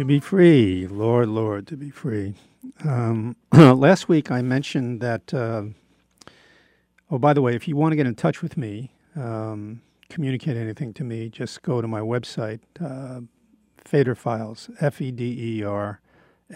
[0.00, 0.86] To be free.
[0.86, 2.32] Lord, Lord, to be free.
[2.86, 5.34] Um, last week I mentioned that.
[5.34, 5.64] Uh,
[7.10, 10.56] oh, by the way, if you want to get in touch with me, um, communicate
[10.56, 13.20] anything to me, just go to my website, uh,
[13.76, 16.00] Feder Files, F E D E R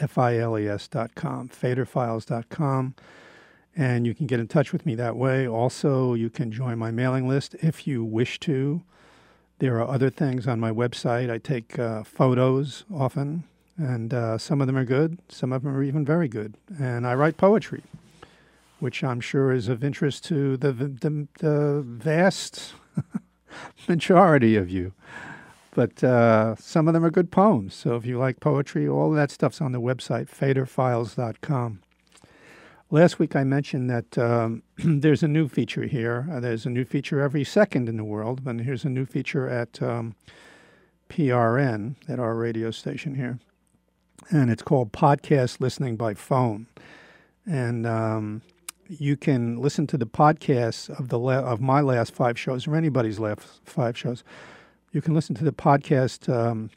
[0.01, 2.95] F I L E S dot com, federfiles dot com,
[3.77, 5.47] and you can get in touch with me that way.
[5.47, 8.83] Also, you can join my mailing list if you wish to.
[9.59, 11.31] There are other things on my website.
[11.31, 13.45] I take uh, photos often,
[13.77, 16.55] and uh, some of them are good, some of them are even very good.
[16.79, 17.83] And I write poetry,
[18.81, 22.75] which I'm sure is of interest to the, the, the vast
[23.89, 24.93] majority of you.
[25.75, 27.75] But uh, some of them are good poems.
[27.75, 31.81] So if you like poetry, all that stuff's on the website, federfiles.com.
[32.95, 36.29] Last week I mentioned that um, there's a new feature here.
[36.31, 39.49] Uh, there's a new feature every second in the world, but here's a new feature
[39.49, 40.15] at um,
[41.09, 43.41] PRN, at our radio station here.
[44.31, 46.69] And it's called Podcast Listening by Phone.
[47.45, 48.43] And um,
[48.87, 52.77] you can listen to the podcasts of the la- of my last five shows or
[52.77, 54.23] anybody's last five shows.
[54.93, 56.71] You can listen to the podcast um,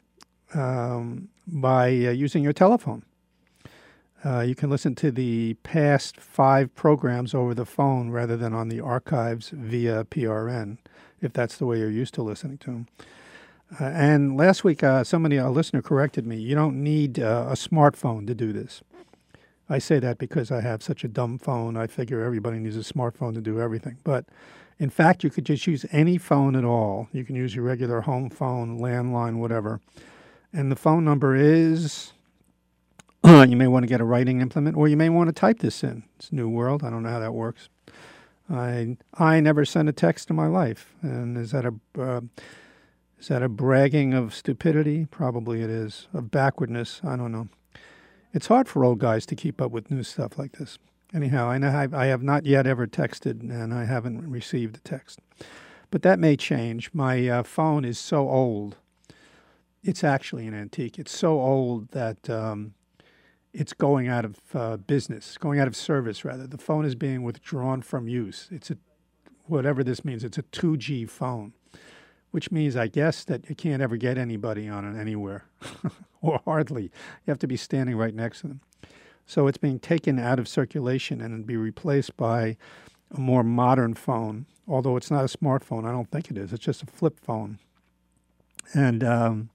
[0.52, 3.04] um, by uh, using your telephone.
[4.24, 8.68] Uh, you can listen to the past five programs over the phone rather than on
[8.68, 10.78] the archives via PRN,
[11.20, 12.88] if that's the way you're used to listening to them.
[13.80, 16.36] Uh, and last week, uh, somebody, a listener, corrected me.
[16.36, 18.82] You don't need uh, a smartphone to do this.
[19.68, 21.76] I say that because I have such a dumb phone.
[21.76, 23.98] I figure everybody needs a smartphone to do everything.
[24.02, 24.24] But
[24.78, 27.08] in fact, you could just use any phone at all.
[27.12, 29.80] You can use your regular home phone, landline, whatever.
[30.52, 32.12] And the phone number is
[33.48, 35.84] you may want to get a writing implement, or you may want to type this
[35.84, 36.02] in.
[36.16, 36.82] It's New World.
[36.82, 37.68] I don't know how that works.
[38.48, 42.22] I I never sent a text in my life, and is that a uh,
[43.18, 45.04] is that a bragging of stupidity?
[45.10, 47.02] Probably it is of backwardness.
[47.04, 47.48] I don't know.
[48.32, 50.78] It's hard for old guys to keep up with new stuff like this.
[51.12, 54.80] Anyhow, I know I, I have not yet ever texted, and I haven't received a
[54.80, 55.20] text,
[55.90, 56.94] but that may change.
[56.94, 58.76] My uh, phone is so old;
[59.84, 60.98] it's actually an antique.
[60.98, 62.30] It's so old that.
[62.30, 62.72] Um,
[63.58, 66.46] it's going out of uh, business, going out of service rather.
[66.46, 68.46] The phone is being withdrawn from use.
[68.52, 68.78] It's a
[69.46, 70.22] whatever this means.
[70.22, 71.54] It's a 2G phone,
[72.30, 75.46] which means I guess that you can't ever get anybody on it anywhere,
[76.22, 76.84] or hardly.
[76.84, 76.90] You
[77.26, 78.60] have to be standing right next to them.
[79.26, 82.56] So it's being taken out of circulation and be replaced by
[83.10, 84.46] a more modern phone.
[84.68, 86.52] Although it's not a smartphone, I don't think it is.
[86.52, 87.58] It's just a flip phone.
[88.72, 89.50] And um,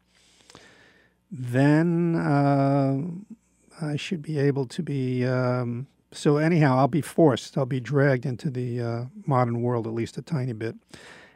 [1.32, 2.16] then.
[2.18, 3.36] Uh,
[3.82, 5.26] I should be able to be.
[5.26, 7.58] Um, so anyhow, I'll be forced.
[7.58, 10.76] I'll be dragged into the uh, modern world at least a tiny bit.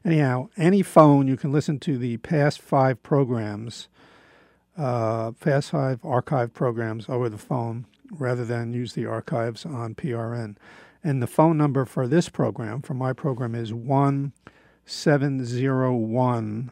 [0.06, 3.88] Anyhow, any phone you can listen to the past five programs,
[4.78, 10.56] uh, past five archive programs over the phone rather than use the archives on PRN.
[11.04, 14.34] And the phone number for this program, for my program, is one
[14.86, 16.72] seven zero one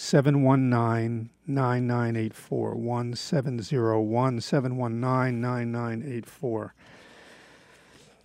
[0.00, 2.74] 719 9984.
[2.74, 6.74] 1701 719 9984.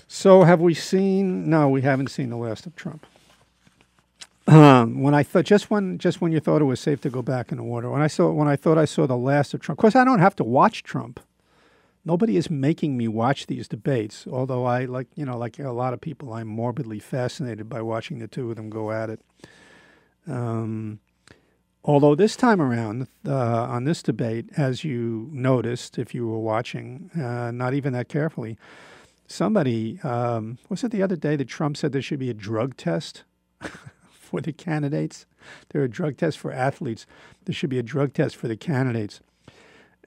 [0.08, 1.50] So, have we seen?
[1.50, 3.06] No, we haven't seen the last of Trump.
[4.48, 7.22] Um, when I thought just when just when you thought it was safe to go
[7.22, 9.60] back in the water, when I saw when I thought I saw the last of
[9.60, 11.20] Trump, of course I don't have to watch Trump.
[12.06, 14.26] Nobody is making me watch these debates.
[14.32, 18.20] Although I like you know like a lot of people, I'm morbidly fascinated by watching
[18.20, 19.20] the two of them go at it.
[20.26, 21.00] Um,
[21.88, 27.12] Although this time around, uh, on this debate, as you noticed if you were watching,
[27.16, 28.58] uh, not even that carefully,
[29.28, 32.76] somebody, um, was it the other day that Trump said there should be a drug
[32.76, 33.24] test
[34.10, 35.28] for the candidates?
[35.70, 37.06] There are drug tests for athletes.
[37.46, 39.20] There should be a drug test for the candidates.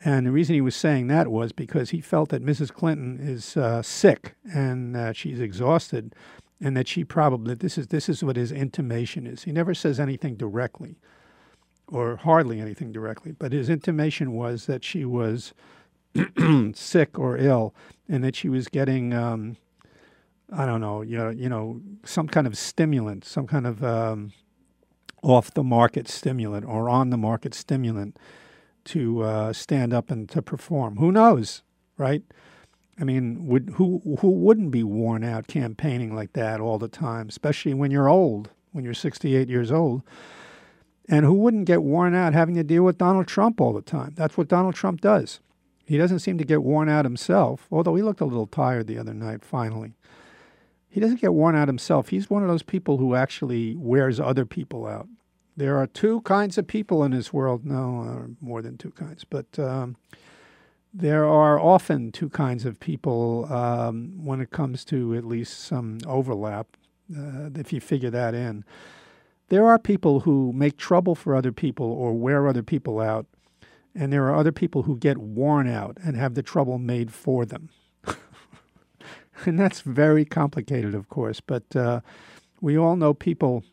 [0.05, 2.73] And the reason he was saying that was because he felt that Mrs.
[2.73, 6.13] Clinton is uh, sick and she's exhausted,
[6.61, 9.45] and that she probably this is this is what his intimation is.
[9.45, 10.97] He never says anything directly
[11.89, 15.53] or hardly anything directly, but his intimation was that she was
[16.75, 17.75] sick or ill,
[18.09, 19.57] and that she was getting, um,
[20.53, 24.33] I don't know, you know, you know, some kind of stimulant, some kind of um,
[25.23, 28.17] off the market stimulant or on the market stimulant
[28.85, 30.97] to uh, stand up and to perform.
[30.97, 31.63] Who knows,
[31.97, 32.23] right?
[33.01, 37.29] I mean, would who who wouldn't be worn out campaigning like that all the time,
[37.29, 40.03] especially when you're old, when you're 68 years old?
[41.09, 44.13] And who wouldn't get worn out having to deal with Donald Trump all the time?
[44.15, 45.41] That's what Donald Trump does.
[45.87, 48.99] He doesn't seem to get worn out himself, although he looked a little tired the
[48.99, 49.95] other night, finally.
[50.91, 52.09] He doesn't get worn out himself.
[52.09, 55.09] He's one of those people who actually wears other people out.
[55.57, 57.65] There are two kinds of people in this world.
[57.65, 59.97] No, uh, more than two kinds, but um,
[60.93, 65.99] there are often two kinds of people um, when it comes to at least some
[66.07, 66.67] overlap,
[67.17, 68.65] uh, if you figure that in.
[69.49, 73.27] There are people who make trouble for other people or wear other people out,
[73.95, 77.47] and there are other people who get worn out and have the trouble made for
[77.47, 77.71] them.
[79.47, 82.01] and that's very complicated, of course, but uh,
[82.61, 83.65] we all know people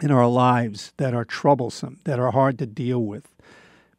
[0.00, 3.28] in our lives that are troublesome, that are hard to deal with.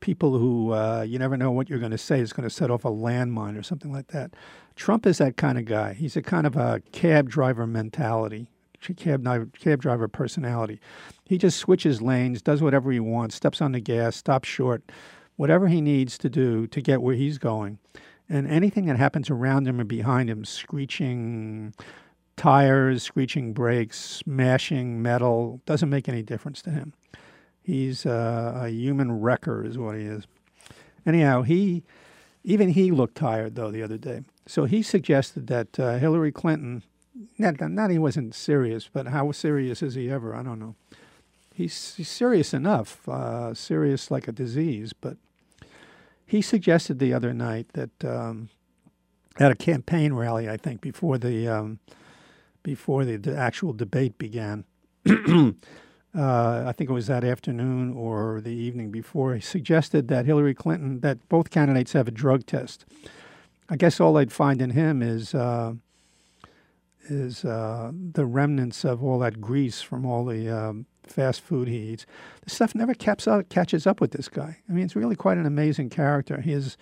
[0.02, 2.70] People who uh, you never know what you're going to say is going to set
[2.70, 4.34] off a landmine or something like that.
[4.76, 5.94] Trump is that kind of guy.
[5.94, 8.50] He's a kind of a cab driver mentality
[8.94, 9.26] cab,
[9.60, 10.80] cab driver personality.
[11.26, 14.92] He just switches lanes, does whatever he wants, steps on the gas, stops short,
[15.36, 17.80] whatever he needs to do to get where he's going.
[18.28, 21.74] And anything that happens around him or behind him, screeching
[22.38, 26.94] tires, screeching brakes, smashing metal, doesn't make any difference to him.
[27.62, 30.26] He's uh, a human wrecker, is what he is.
[31.06, 31.84] Anyhow, he
[32.44, 34.22] even he looked tired though the other day.
[34.48, 36.84] So he suggested that uh, Hillary Clinton
[37.38, 40.36] not, not he wasn't serious, but how serious is he ever?
[40.36, 40.76] I don't know.
[41.54, 45.18] He's, he's serious enough, uh, serious like a disease, but
[46.26, 48.50] he suggested the other night that um,
[49.40, 51.80] at a campaign rally, I think, before the um,
[52.64, 54.66] before the, actual debate began.
[55.08, 55.54] uh,
[56.16, 59.36] I think it was that afternoon or the evening before.
[59.36, 62.86] He suggested that Hillary Clinton, that both candidates have a drug test.
[63.70, 65.74] I guess all I'd find in him is uh,
[67.08, 71.92] is uh, the remnants of all that grease from all the um, fast food he
[71.92, 72.06] eats.
[72.44, 72.96] The stuff never
[73.28, 74.58] out, catches up with this guy.
[74.70, 76.42] I mean, it's really quite an amazing character.
[76.42, 76.78] His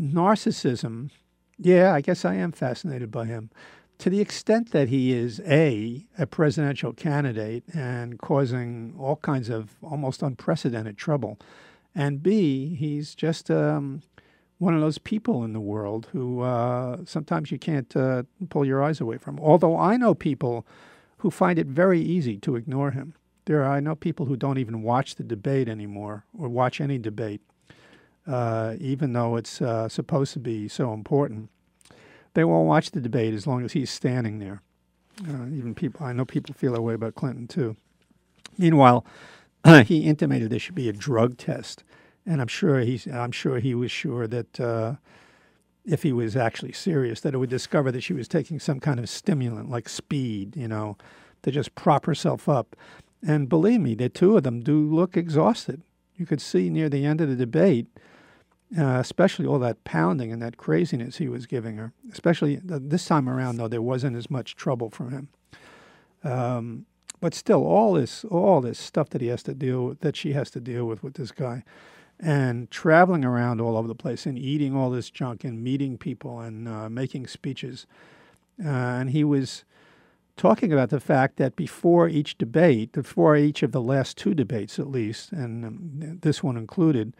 [0.00, 1.10] narcissism,
[1.58, 3.50] yeah, I guess I am fascinated by him.
[3.98, 9.76] to the extent that he is a a presidential candidate and causing all kinds of
[9.80, 11.38] almost unprecedented trouble,
[11.94, 14.02] and b he's just um,
[14.62, 18.80] one of those people in the world who uh, sometimes you can't uh, pull your
[18.80, 19.40] eyes away from.
[19.40, 20.64] Although I know people
[21.18, 23.14] who find it very easy to ignore him.
[23.46, 26.96] There, are, I know people who don't even watch the debate anymore or watch any
[26.96, 27.40] debate,
[28.24, 31.50] uh, even though it's uh, supposed to be so important.
[32.34, 34.62] They won't watch the debate as long as he's standing there.
[35.28, 37.74] Uh, even people, I know people feel that way about Clinton too.
[38.56, 39.04] Meanwhile,
[39.86, 41.82] he intimated there should be a drug test,
[42.26, 43.06] and I'm sure he's.
[43.06, 44.94] I'm sure he was sure that uh,
[45.84, 49.00] if he was actually serious, that it would discover that she was taking some kind
[49.00, 50.96] of stimulant like speed, you know,
[51.42, 52.76] to just prop herself up.
[53.24, 55.82] And believe me, the two of them do look exhausted.
[56.16, 57.86] You could see near the end of the debate
[58.78, 61.92] uh, especially all that pounding and that craziness he was giving her.
[62.10, 65.28] Especially this time around, though, there wasn't as much trouble from him.
[66.24, 66.86] Um,
[67.20, 70.32] but still, all this, all this stuff that he has to deal with, that she
[70.32, 71.64] has to deal with with this guy,
[72.20, 76.40] and traveling around all over the place and eating all this junk and meeting people
[76.40, 77.86] and uh, making speeches,
[78.64, 79.64] uh, and he was
[80.36, 84.78] talking about the fact that before each debate, before each of the last two debates
[84.78, 87.14] at least, and um, this one included,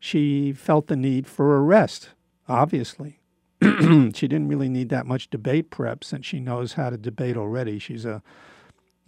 [0.00, 2.10] she felt the need for a rest,
[2.48, 3.18] obviously.
[3.62, 7.78] she didn't really need that much debate prep since she knows how to debate already.
[7.78, 8.22] She's a,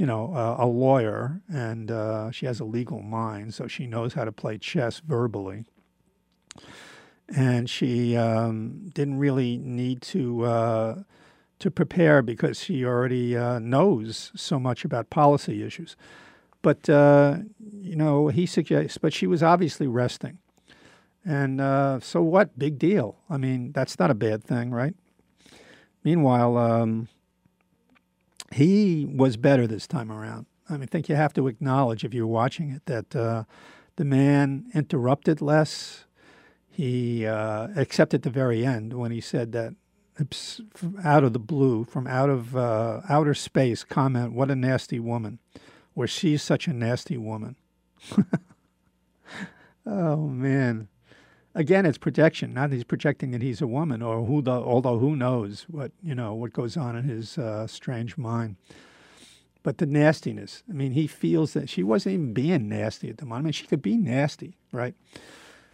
[0.00, 4.14] you know, a, a lawyer and uh, she has a legal mind, so she knows
[4.14, 5.66] how to play chess verbally.
[7.28, 11.02] And she um, didn't really need to uh,
[11.59, 15.97] to prepare because she already uh, knows so much about policy issues.
[16.62, 17.40] But uh,
[17.83, 20.38] you know, he suggests, but she was obviously resting.
[21.26, 22.59] And uh, so what?
[22.59, 23.19] Big deal.
[23.28, 24.95] I mean, that's not a bad thing, right?
[26.02, 27.09] Meanwhile, um,
[28.50, 30.47] he was better this time around.
[30.69, 33.45] I mean, I think you have to acknowledge if you're watching it that uh,
[33.97, 36.04] the man interrupted less.
[36.71, 39.75] He, uh, except at the very end when he said that
[41.02, 45.40] out of the blue, from out of uh, outer space, comment, "What a nasty woman,"
[45.95, 47.57] or "She's such a nasty woman."
[49.87, 50.88] oh man
[51.54, 52.54] again, it's projection.
[52.54, 55.92] Not that he's projecting that he's a woman, or who the, although who knows what
[56.02, 58.57] you know what goes on in his uh, strange mind.
[59.62, 60.62] But the nastiness.
[60.71, 63.42] I mean, he feels that she wasn't even being nasty at the moment.
[63.42, 64.95] I mean, she could be nasty, right?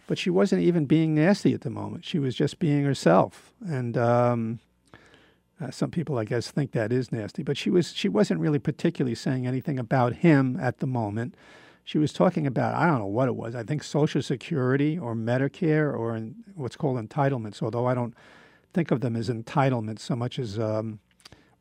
[0.07, 2.03] But she wasn't even being nasty at the moment.
[2.03, 3.53] She was just being herself.
[3.65, 4.59] And um,
[5.61, 7.43] uh, some people, I guess, think that is nasty.
[7.43, 7.93] But she was.
[7.93, 11.35] She wasn't really particularly saying anything about him at the moment
[11.87, 13.55] she was talking about I don't know what it was.
[13.55, 16.19] I think Social Security or Medicare or
[16.53, 17.63] what's called entitlements.
[17.63, 18.13] Although I don't
[18.73, 20.99] think of them as entitlements so much as um,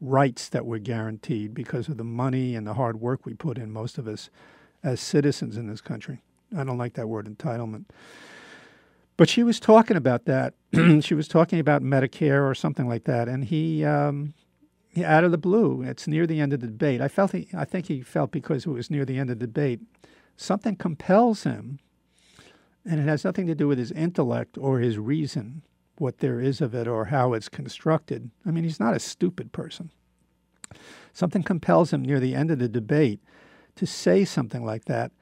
[0.01, 3.71] rights that were guaranteed because of the money and the hard work we put in,
[3.71, 4.29] most of us
[4.83, 6.23] as citizens in this country.
[6.59, 7.85] I don't like that word entitlement.
[9.17, 10.55] But she was talking about that.
[11.03, 14.35] she was talking about Medicare or something like that, and he, um,
[15.05, 17.01] out of the blue, it's near the end of the debate.
[17.01, 19.47] I felt he, I think he felt because it was near the end of the
[19.47, 19.81] debate,
[20.37, 21.79] something compels him,
[22.85, 25.63] and it has nothing to do with his intellect or his reason,
[25.99, 28.31] what there is of it or how it's constructed.
[28.45, 29.91] I mean, he's not a stupid person.
[31.13, 33.21] Something compels him near the end of the debate
[33.77, 35.13] to say something like that.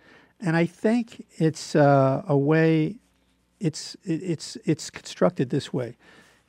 [0.41, 2.97] And I think it's uh, a way,
[3.61, 5.97] it's, it's, it's constructed this way.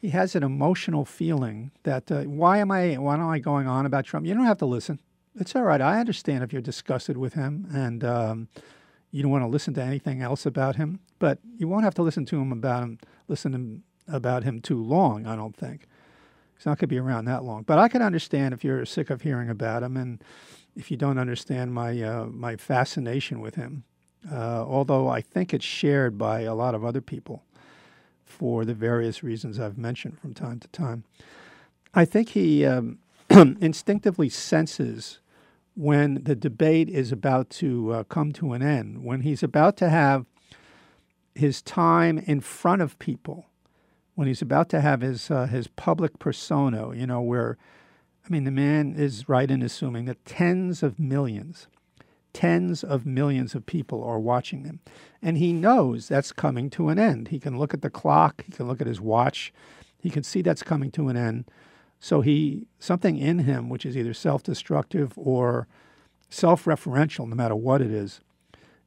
[0.06, 3.86] He has an emotional feeling that uh, why am I why am I going on
[3.86, 4.26] about Trump?
[4.26, 5.00] You don't have to listen
[5.38, 5.82] it's all right.
[5.82, 8.48] I understand if you're disgusted with him and um,
[9.12, 12.02] you don't want to listen to anything else about him, but you won't have to
[12.02, 13.00] listen to him about him.
[13.28, 15.26] Listen to him about him too long.
[15.26, 15.88] I don't think
[16.56, 17.64] he's not going to be around that long.
[17.64, 20.24] But I can understand if you're sick of hearing about him and
[20.76, 23.84] if you don't understand my uh, my fascination with him.
[24.32, 27.44] Uh, although I think it's shared by a lot of other people
[28.36, 31.06] for the various reasons I've mentioned from time to time.
[31.94, 33.00] I think he um,
[33.30, 35.20] instinctively senses
[35.75, 39.89] when the debate is about to uh, come to an end, when he's about to
[39.89, 40.25] have
[41.34, 43.46] his time in front of people,
[44.15, 47.58] when he's about to have his uh, his public persona, you know, where
[48.25, 51.68] I mean the man is right in assuming that tens of millions,
[52.36, 54.82] tens of millions of people are watching him,
[55.22, 57.30] and he knows that's coming to an end.
[57.30, 59.54] He can look at the clock, he can look at his watch,
[59.98, 61.46] he can see that's coming to an end.
[62.00, 65.68] So he something in him, which is either self-destructive or
[66.30, 68.20] self-referential, no matter what it is,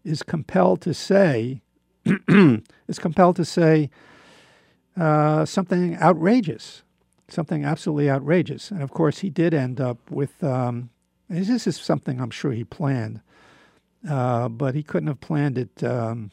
[0.05, 1.62] is compelled to say,
[2.05, 3.88] is compelled to say
[4.95, 6.83] uh, something outrageous,
[7.28, 8.71] something absolutely outrageous.
[8.71, 10.45] And of course, he did end up with.
[10.45, 10.90] Um,
[11.31, 13.21] this is something I'm sure he planned,
[14.09, 16.31] uh, but he couldn't have planned it um,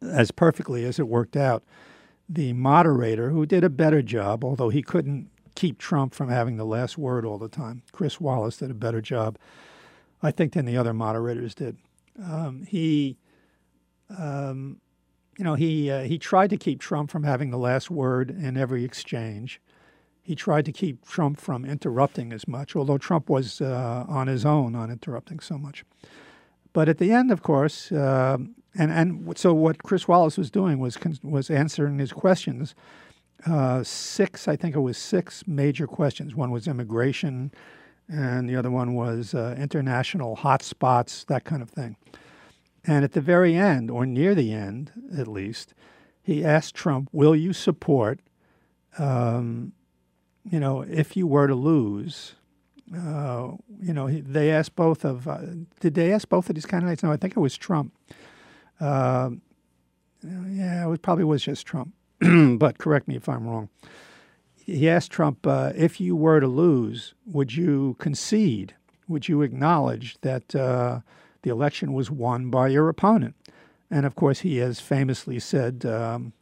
[0.00, 1.62] as perfectly as it worked out.
[2.28, 6.64] The moderator, who did a better job, although he couldn't keep Trump from having the
[6.64, 9.38] last word all the time, Chris Wallace did a better job,
[10.22, 11.76] I think, than the other moderators did.
[12.22, 13.18] Um, he,
[14.16, 14.80] um,
[15.36, 18.56] you know, he uh, he tried to keep Trump from having the last word in
[18.56, 19.60] every exchange.
[20.22, 24.46] He tried to keep Trump from interrupting as much, although Trump was uh, on his
[24.46, 25.84] own on interrupting so much.
[26.72, 28.38] But at the end, of course, uh,
[28.74, 32.74] and and so what Chris Wallace was doing was was answering his questions.
[33.44, 36.34] Uh, six, I think it was six major questions.
[36.34, 37.52] One was immigration,
[38.08, 41.96] and the other one was uh, international hotspots, that kind of thing.
[42.84, 45.74] And at the very end, or near the end at least,
[46.22, 48.20] he asked Trump, Will you support,
[48.98, 49.72] um,
[50.48, 52.34] you know, if you were to lose?
[52.94, 55.40] Uh, you know, he, they asked both of, uh,
[55.80, 57.02] did they ask both of these candidates?
[57.02, 57.92] No, I think it was Trump.
[58.80, 59.30] Uh,
[60.22, 63.68] yeah, it probably was just Trump, but correct me if I'm wrong.
[64.54, 68.74] He asked Trump, uh, if you were to lose, would you concede?
[69.08, 71.00] Would you acknowledge that uh,
[71.42, 73.34] the election was won by your opponent.
[73.90, 76.32] And of course, he has famously said, um,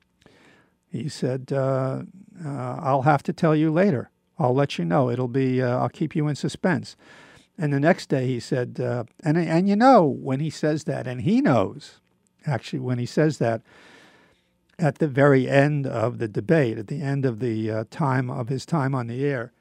[0.91, 2.03] he said, uh,
[2.45, 4.11] I'll have to tell you later.
[4.41, 5.11] I'll let you know.
[5.11, 6.97] It'll be, uh, I'll keep you in suspense.
[7.59, 11.07] And the next day he said, uh, and, and you know, when he says that,
[11.07, 12.01] and he knows,
[12.47, 13.63] actually, when he says that,
[14.79, 18.49] at the very end of the debate, at the end of the uh, time of
[18.49, 19.53] his time on the air,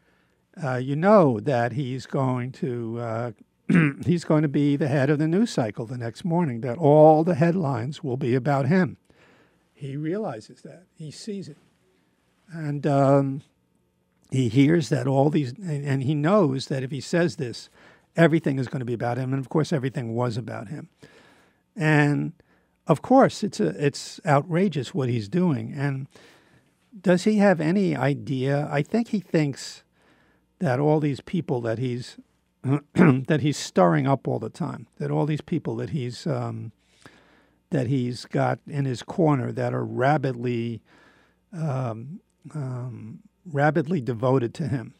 [0.63, 3.33] uh, you know that he's going to
[4.05, 7.23] he's going to be the head of the news cycle the next morning, that all
[7.23, 8.97] the headlines will be about him.
[9.73, 11.57] He realizes that, he sees it.
[12.51, 13.41] And um,
[14.29, 17.69] he hears that all these, and, and he knows that if he says this,
[18.15, 19.33] everything is going to be about him.
[19.33, 20.89] And of course, everything was about him.
[21.75, 22.33] And
[22.87, 25.73] of course, it's, a, it's outrageous what he's doing.
[25.75, 26.07] And
[26.99, 28.67] does he have any idea?
[28.71, 29.83] I think he thinks
[30.59, 32.17] that all these people that he's
[32.93, 34.87] that he's stirring up all the time.
[34.97, 36.73] That all these people that he's um,
[37.69, 40.81] that he's got in his corner that are rabidly
[41.53, 42.19] um,
[42.53, 43.19] um,
[43.51, 44.93] rabidly devoted to him,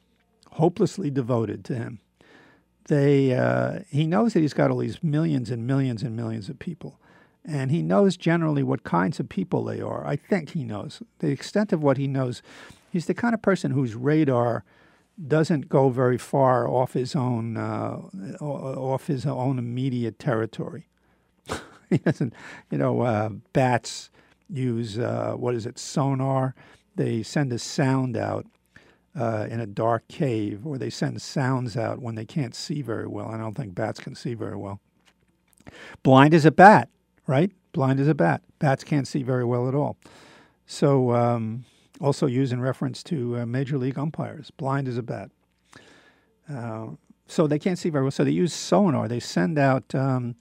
[0.52, 2.00] hopelessly devoted to him.
[2.88, 6.58] They uh, he knows that he's got all these millions and millions and millions of
[6.58, 7.00] people,
[7.46, 10.06] and he knows generally what kinds of people they are.
[10.06, 12.42] I think he knows the extent of what he knows.
[12.92, 14.64] He's the kind of person whose radar
[15.28, 18.00] doesn't go very far off his own uh,
[18.42, 20.88] off his own immediate territory.
[21.90, 22.34] he doesn't,
[22.72, 24.10] you know, uh, bats
[24.50, 26.56] use uh, what is it sonar?
[26.96, 28.46] They send a sound out
[29.18, 33.08] uh, in a dark cave, or they send sounds out when they can't see very
[33.08, 33.28] well.
[33.30, 34.80] I don't think bats can see very well.
[36.04, 36.90] Blind as a bat,
[37.28, 37.52] right?
[37.74, 38.42] Blind as a bat.
[38.60, 39.98] Bats can't see very well at all.
[40.66, 41.66] So um,
[42.00, 45.30] also used in reference to uh, major league umpires, blind as a bat.
[46.52, 46.88] Uh,
[47.28, 48.12] so they can't see very well.
[48.12, 49.08] So they use sonar.
[49.08, 50.36] They send out um,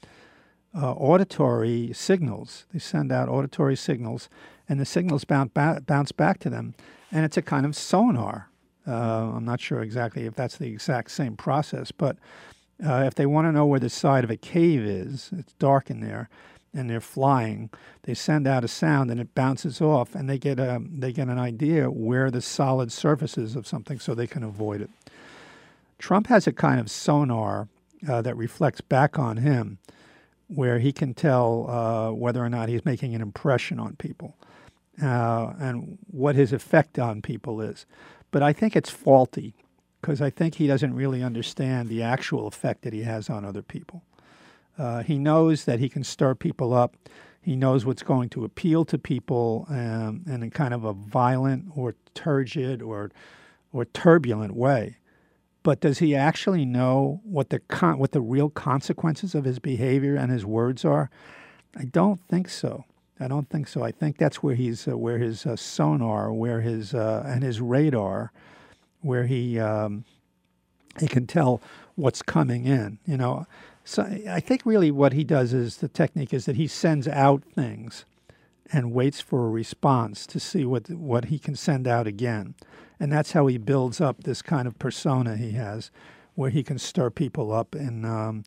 [0.74, 2.66] uh, auditory signals.
[2.72, 4.28] They send out auditory signals,
[4.68, 6.74] and the signals bounce, ba- bounce back to them.
[7.10, 8.50] And it's a kind of sonar.
[8.86, 12.16] Uh, I'm not sure exactly if that's the exact same process, but
[12.84, 15.90] uh, if they want to know where the side of a cave is, it's dark
[15.90, 16.28] in there
[16.74, 17.70] and they're flying,
[18.02, 21.28] they send out a sound and it bounces off, and they get a they get
[21.28, 24.90] an idea where the solid surfaces of something, so they can avoid it.
[25.98, 27.68] Trump has a kind of sonar
[28.08, 29.78] uh, that reflects back on him,
[30.48, 34.36] where he can tell uh, whether or not he's making an impression on people,
[35.02, 37.86] uh, and what his effect on people is.
[38.30, 39.54] But I think it's faulty
[40.00, 43.62] because I think he doesn't really understand the actual effect that he has on other
[43.62, 44.02] people.
[44.78, 46.94] Uh, he knows that he can stir people up.
[47.40, 51.66] He knows what's going to appeal to people um, in a kind of a violent
[51.74, 53.10] or turgid or
[53.72, 54.96] or turbulent way.
[55.62, 60.14] But does he actually know what the con- what the real consequences of his behavior
[60.16, 61.10] and his words are?
[61.76, 62.84] I don't think so.
[63.20, 63.82] I don't think so.
[63.82, 67.60] I think that's where he's uh, where his uh, sonar, where his uh, and his
[67.60, 68.32] radar,
[69.00, 70.04] where he um,
[71.00, 71.60] he can tell
[71.96, 72.98] what's coming in.
[73.04, 73.46] You know,
[73.84, 77.42] so I think really what he does is the technique is that he sends out
[77.42, 78.04] things
[78.72, 82.54] and waits for a response to see what what he can send out again.
[83.00, 85.90] And that's how he builds up this kind of persona he has,
[86.34, 88.44] where he can stir people up in um,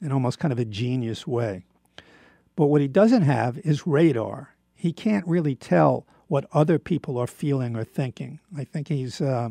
[0.00, 1.64] in almost kind of a genius way.
[2.54, 4.54] But what he doesn't have is radar.
[4.74, 8.38] He can't really tell what other people are feeling or thinking.
[8.56, 9.50] I think he's uh,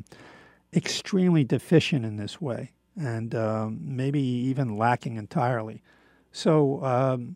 [0.74, 5.82] extremely deficient in this way and um, maybe even lacking entirely.
[6.32, 7.36] So, um,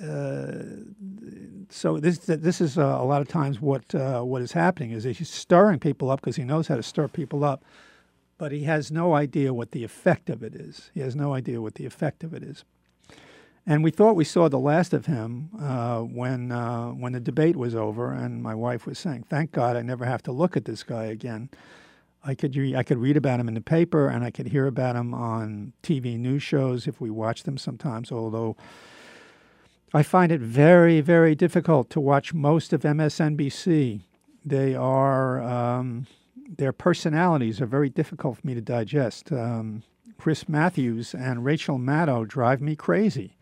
[0.00, 5.04] so this this is uh, a lot of times what uh, what is happening is
[5.04, 7.64] he's stirring people up because he knows how to stir people up,
[8.38, 10.90] but he has no idea what the effect of it is.
[10.94, 12.64] He has no idea what the effect of it is.
[13.66, 17.56] And we thought we saw the last of him uh, when uh, when the debate
[17.56, 20.64] was over, and my wife was saying, "Thank God I never have to look at
[20.64, 21.50] this guy again."
[22.24, 24.66] I could re- I could read about him in the paper, and I could hear
[24.66, 28.10] about him on TV news shows if we watch them sometimes.
[28.10, 28.56] Although
[29.94, 34.02] I find it very very difficult to watch most of MSNBC.
[34.44, 36.06] They are um,
[36.56, 39.32] their personalities are very difficult for me to digest.
[39.32, 39.82] Um,
[40.18, 43.36] Chris Matthews and Rachel Maddow drive me crazy.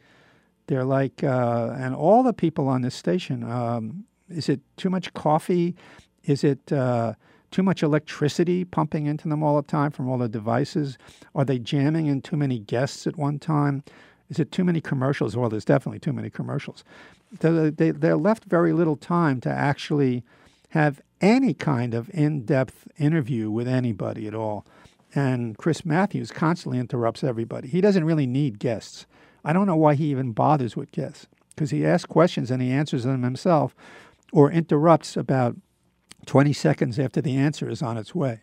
[0.67, 3.43] They're like, uh, and all the people on this station.
[3.45, 5.77] Um, is it too much coffee?
[6.25, 7.15] Is it uh,
[7.51, 10.99] too much electricity pumping into them all the time from all the devices?
[11.35, 13.85] Are they jamming in too many guests at one time?
[14.29, 15.37] Is it too many commercials?
[15.37, 16.85] Well, there's definitely too many commercials.
[17.41, 20.25] They, they, they're left very little time to actually
[20.71, 24.67] have any kind of in depth interview with anybody at all.
[25.15, 27.69] And Chris Matthews constantly interrupts everybody.
[27.69, 29.07] He doesn't really need guests.
[29.45, 32.71] I don't know why he even bothers with guests because he asks questions and he
[32.71, 33.75] answers them himself
[34.33, 35.57] or interrupts about
[36.27, 38.41] 20 seconds after the answer is on its way.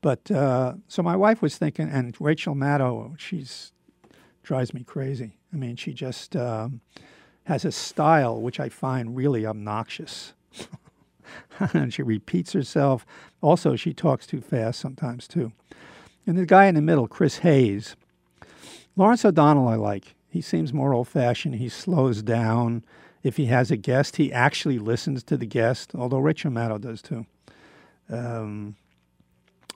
[0.00, 3.72] But uh, so my wife was thinking, and Rachel Maddow, she's
[4.44, 5.32] drives me crazy.
[5.52, 6.80] I mean, she just um,
[7.44, 10.34] has a style which I find really obnoxious.
[11.58, 13.04] and she repeats herself.
[13.40, 15.52] Also, she talks too fast sometimes, too.
[16.26, 17.96] And the guy in the middle, Chris Hayes.
[18.96, 20.14] Lawrence O'Donnell, I like.
[20.28, 21.56] He seems more old fashioned.
[21.56, 22.84] He slows down.
[23.22, 27.00] If he has a guest, he actually listens to the guest, although Rachel Maddow does
[27.00, 27.26] too.
[28.10, 28.76] Um,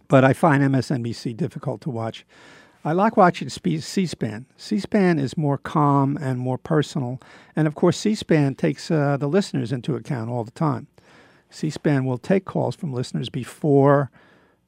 [0.08, 2.26] but I find MSNBC difficult to watch.
[2.84, 4.46] I like watching C SPAN.
[4.56, 7.20] C SPAN is more calm and more personal.
[7.56, 10.86] And of course, C SPAN takes uh, the listeners into account all the time.
[11.50, 14.10] C SPAN will take calls from listeners before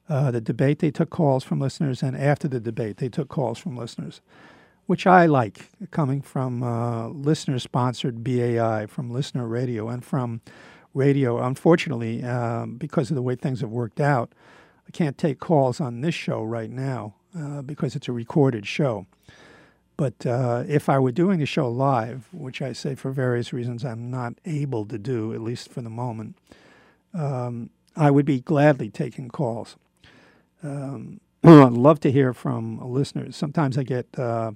[0.09, 3.57] uh, the debate, they took calls from listeners, and after the debate, they took calls
[3.57, 4.19] from listeners,
[4.85, 10.41] which I like coming from uh, listener sponsored BAI, from listener radio, and from
[10.93, 11.41] radio.
[11.41, 14.33] Unfortunately, um, because of the way things have worked out,
[14.85, 19.05] I can't take calls on this show right now uh, because it's a recorded show.
[19.97, 23.85] But uh, if I were doing the show live, which I say for various reasons
[23.85, 26.37] I'm not able to do, at least for the moment,
[27.13, 29.75] um, I would be gladly taking calls.
[30.63, 33.35] Um, I'd love to hear from listeners.
[33.35, 34.53] Sometimes I get, uh,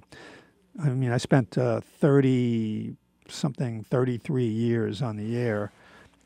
[0.82, 2.96] I mean, I spent uh, 30
[3.28, 5.72] something, 33 years on the air.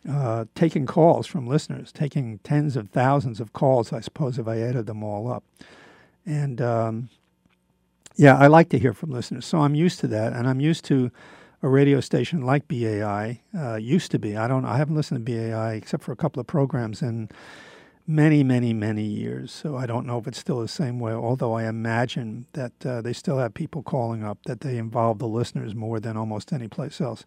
[0.09, 4.59] Uh, taking calls from listeners, taking tens of thousands of calls, I suppose, if I
[4.61, 5.45] added them all up.
[6.31, 7.09] And um,
[8.15, 9.45] yeah, I like to hear from listeners.
[9.45, 10.33] So I'm used to that.
[10.33, 11.11] And I'm used to
[11.61, 14.37] a radio station like BAI uh, used to be.
[14.37, 14.65] I don't.
[14.65, 17.31] I haven't listened to BAI except for a couple of programs in
[18.07, 19.51] many, many, many years.
[19.51, 21.13] So I don't know if it's still the same way.
[21.13, 25.27] Although I imagine that uh, they still have people calling up that they involve the
[25.27, 27.25] listeners more than almost any place else.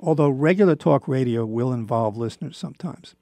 [0.00, 3.14] Although regular talk radio will involve listeners sometimes.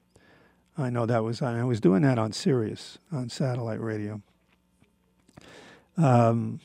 [0.79, 4.23] I know that was I was doing that on Sirius on satellite radio.
[5.99, 6.61] Um,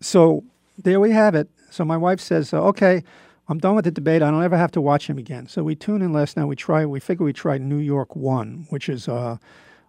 [0.00, 0.42] so
[0.78, 1.48] there we have it.
[1.70, 3.04] So my wife says, "Okay,
[3.48, 4.22] I'm done with the debate.
[4.22, 6.46] I don't ever have to watch him again." So we tune in last night.
[6.46, 6.84] We try.
[6.86, 9.36] We figure we tried New York One, which is uh,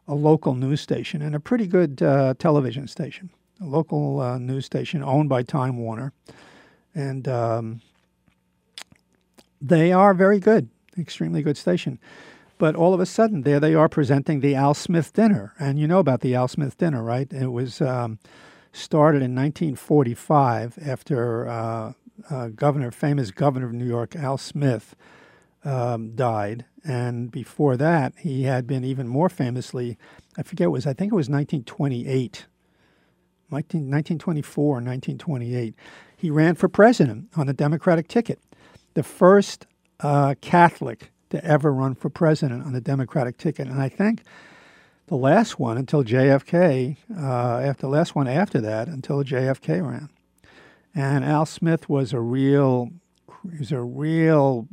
[0.08, 3.30] a local news station and a pretty good uh, television station,
[3.62, 6.13] a local uh, news station owned by Time Warner,
[6.93, 7.82] and um,
[9.62, 11.97] they are very good, extremely good station.
[12.58, 15.88] But all of a sudden, there they are presenting the Al Smith dinner, and you
[15.88, 17.32] know about the Al Smith dinner, right?
[17.32, 17.82] It was.
[17.82, 18.19] Um,
[18.73, 21.93] started in 1945 after uh,
[22.29, 24.95] uh, governor, famous governor of New York, Al Smith,
[25.63, 26.65] um, died.
[26.84, 29.97] And before that, he had been even more famously,
[30.38, 32.45] I forget, it was I think it was 1928,
[33.51, 35.75] 19, 1924 1928.
[36.15, 38.39] He ran for president on the Democratic ticket,
[38.93, 39.67] the first
[39.99, 43.67] uh, Catholic to ever run for president on the Democratic ticket.
[43.67, 44.23] And I think
[45.12, 50.10] the last one until JFK, uh, after the last one after that until JFK ran.
[50.95, 52.91] And Al Smith was a real,
[53.52, 54.69] he was a real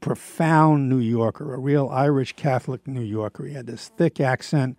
[0.00, 3.44] profound New Yorker, a real Irish Catholic New Yorker.
[3.44, 4.76] He had this thick accent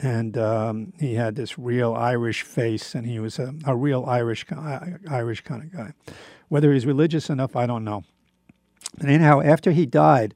[0.00, 4.46] and um, he had this real Irish face, and he was a, a real Irish,
[5.10, 5.92] Irish kind of guy.
[6.48, 8.04] Whether he's religious enough, I don't know.
[8.98, 10.34] But anyhow, after he died,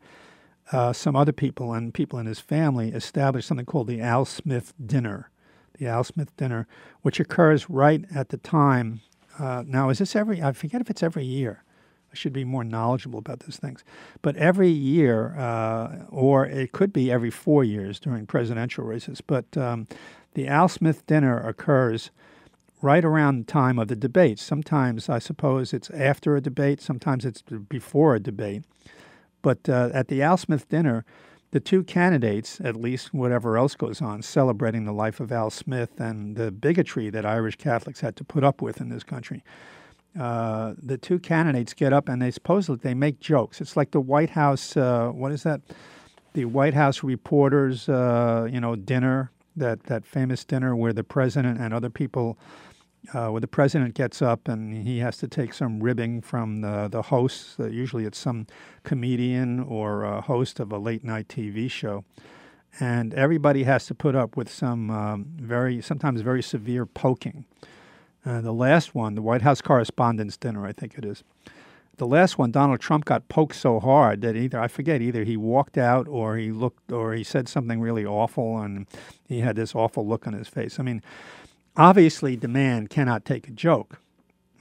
[0.73, 4.73] uh, some other people and people in his family established something called the Al Smith
[4.85, 5.31] Dinner.
[5.79, 6.67] The Al Smith Dinner,
[7.03, 9.01] which occurs right at the time.
[9.39, 10.43] Uh, now, is this every?
[10.43, 11.65] I forget if it's every year.
[12.13, 13.85] I should be more knowledgeable about these things.
[14.21, 19.21] But every year, uh, or it could be every four years during presidential races.
[19.21, 19.87] But um,
[20.35, 22.11] the Al Smith dinner occurs
[22.83, 24.39] right around the time of the debate.
[24.39, 28.65] Sometimes, I suppose, it's after a debate, sometimes it's before a debate.
[29.43, 31.05] But uh, at the Al Smith dinner,
[31.53, 35.99] the two candidates, at least whatever else goes on, celebrating the life of Al Smith
[35.99, 39.43] and the bigotry that Irish Catholics had to put up with in this country.
[40.19, 43.61] Uh, the two candidates get up and they supposedly they make jokes.
[43.61, 44.77] It's like the White House.
[44.77, 45.61] Uh, what is that?
[46.33, 49.31] The White House reporters, uh, you know, dinner.
[49.57, 52.39] That that famous dinner where the president and other people
[53.15, 56.89] uh, where the president gets up and he has to take some ribbing from the,
[56.89, 57.57] the hosts.
[57.59, 58.47] Uh, usually it's some
[58.83, 62.05] comedian or host of a late night TV show.
[62.79, 67.45] And everybody has to put up with some um, very, sometimes very severe poking.
[68.25, 71.25] Uh, the last one, the White House Correspondents' Dinner, I think it is.
[71.97, 75.37] The last one, Donald Trump got poked so hard that either, I forget, either he
[75.37, 78.87] walked out or he looked, or he said something really awful and
[79.29, 80.79] he had this awful look on his face.
[80.79, 81.03] I mean,
[81.81, 84.03] obviously demand cannot take a joke.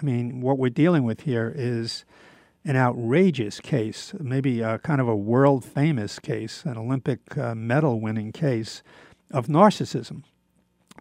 [0.01, 2.05] I mean, what we're dealing with here is
[2.63, 7.99] an outrageous case, maybe a kind of a world famous case, an Olympic uh, medal
[7.99, 8.83] winning case
[9.31, 10.23] of narcissism,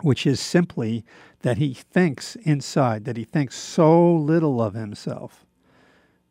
[0.02, 1.04] which is simply
[1.42, 5.46] that he thinks inside, that he thinks so little of himself,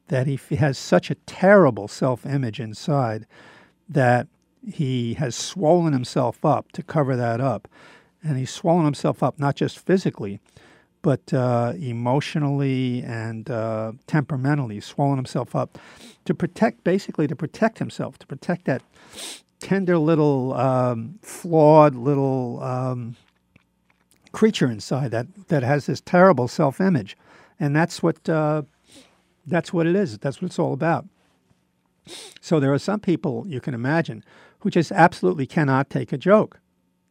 [0.10, 3.26] that he has such a terrible self image inside
[3.88, 4.28] that
[4.70, 7.70] he has swollen himself up to cover that up
[8.24, 10.40] and he's swollen himself up not just physically,
[11.02, 14.76] but uh, emotionally and uh, temperamentally.
[14.76, 15.78] He's swollen himself up
[16.26, 18.82] to protect, basically, to protect himself, to protect that
[19.60, 23.16] tender little, um, flawed little um,
[24.32, 27.18] creature inside that that has this terrible self-image,
[27.60, 28.62] and that's what uh,
[29.46, 30.18] that's what it is.
[30.20, 31.06] That's what it's all about.
[32.42, 34.24] So there are some people you can imagine
[34.60, 36.60] who just absolutely cannot take a joke.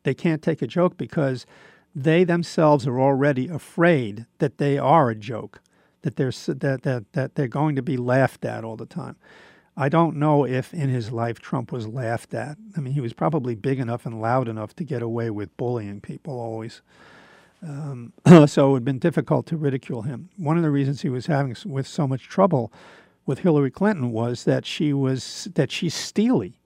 [0.06, 1.46] They can't take a joke because
[1.92, 5.60] they themselves are already afraid that they are a joke,
[6.02, 9.16] that they're, that, that, that they're going to be laughed at all the time.
[9.76, 12.56] I don't know if in his life Trump was laughed at.
[12.76, 16.00] I mean, he was probably big enough and loud enough to get away with bullying
[16.00, 16.82] people always.
[17.60, 18.12] Um,
[18.46, 20.28] so it would have been difficult to ridicule him.
[20.36, 22.72] One of the reasons he was having with so much trouble
[23.26, 26.60] with Hillary Clinton was that she was that she's steely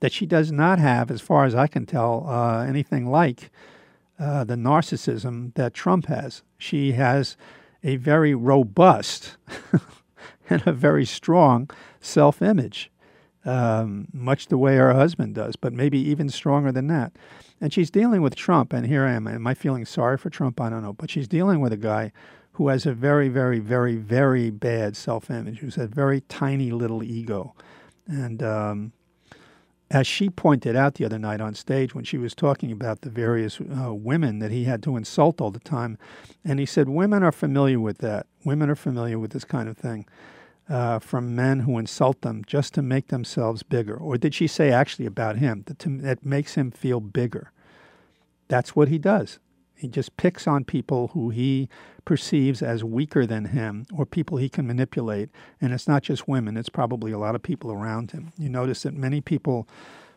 [0.00, 3.50] that she does not have, as far as I can tell, uh, anything like
[4.18, 6.42] uh, the narcissism that Trump has.
[6.56, 7.36] She has
[7.82, 9.36] a very robust
[10.50, 12.90] and a very strong self image,
[13.44, 17.12] um, much the way her husband does, but maybe even stronger than that.
[17.60, 19.26] And she's dealing with Trump, and here I am.
[19.26, 20.60] Am I feeling sorry for Trump?
[20.60, 20.92] I don't know.
[20.92, 22.12] But she's dealing with a guy
[22.52, 27.02] who has a very, very, very, very bad self image, who's a very tiny little
[27.02, 27.54] ego.
[28.06, 28.92] And um,
[29.90, 33.10] as she pointed out the other night on stage when she was talking about the
[33.10, 35.96] various uh, women that he had to insult all the time,
[36.44, 38.26] and he said, Women are familiar with that.
[38.44, 40.06] Women are familiar with this kind of thing
[40.68, 43.96] uh, from men who insult them just to make themselves bigger.
[43.96, 47.50] Or did she say actually about him that, to, that makes him feel bigger?
[48.48, 49.38] That's what he does.
[49.78, 51.68] He just picks on people who he
[52.04, 55.30] perceives as weaker than him or people he can manipulate.
[55.60, 58.32] And it's not just women, it's probably a lot of people around him.
[58.36, 59.68] You notice that many people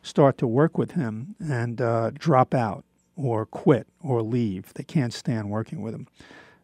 [0.01, 2.83] start to work with him and uh, drop out
[3.15, 4.73] or quit or leave.
[4.73, 6.07] They can't stand working with him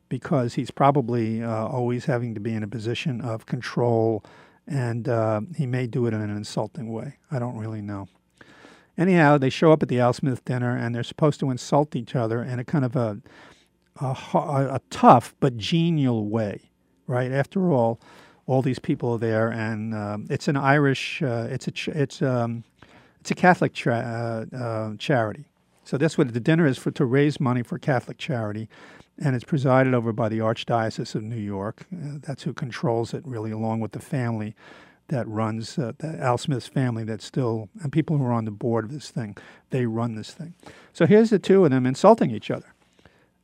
[0.09, 4.23] because he's probably uh, always having to be in a position of control
[4.67, 7.17] and uh, he may do it in an insulting way.
[7.31, 8.07] I don't really know.
[8.97, 12.15] Anyhow, they show up at the Al Smith dinner and they're supposed to insult each
[12.15, 13.19] other in a kind of a,
[14.01, 16.71] a, a tough but genial way,
[17.05, 17.31] right?
[17.31, 17.99] After all,
[18.47, 22.21] all these people are there, and um, it's an Irish, uh, it's a ch- it's
[22.21, 22.63] um,
[23.19, 25.45] it's a Catholic tra- uh, uh, charity.
[25.83, 28.69] So that's what the dinner is for to raise money for Catholic charity,
[29.19, 31.85] and it's presided over by the Archdiocese of New York.
[31.93, 34.55] Uh, that's who controls it, really, along with the family
[35.09, 38.51] that runs uh, the Al Smith's family that still and people who are on the
[38.51, 39.37] board of this thing
[39.69, 40.53] they run this thing.
[40.93, 42.73] So here's the two of them insulting each other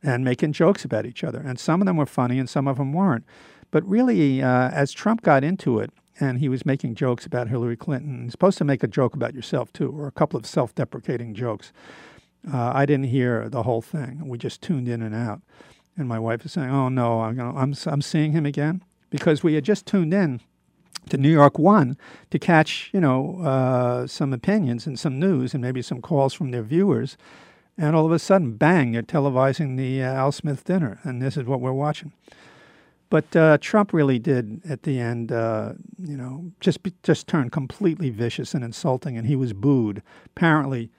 [0.02, 2.76] and making jokes about each other, and some of them were funny and some of
[2.76, 3.24] them weren't.
[3.70, 7.76] But really, uh, as Trump got into it and he was making jokes about Hillary
[7.76, 11.34] Clinton, he's supposed to make a joke about yourself too, or a couple of self-deprecating
[11.34, 11.72] jokes.
[12.52, 14.28] Uh, I didn't hear the whole thing.
[14.28, 15.40] We just tuned in and out.
[15.96, 19.42] And my wife is saying, "Oh no, I'm gonna, I'm I'm seeing him again," because
[19.42, 20.40] we had just tuned in
[21.10, 21.96] to New York One
[22.30, 26.50] to catch, you know, uh, some opinions and some news and maybe some calls from
[26.50, 27.16] their viewers.
[27.76, 31.36] And all of a sudden, bang, they're televising the uh, Al Smith dinner, and this
[31.36, 32.12] is what we're watching.
[33.10, 38.10] But uh, Trump really did, at the end, uh, you know, just just turn completely
[38.10, 40.02] vicious and insulting, and he was booed.
[40.26, 40.90] Apparently,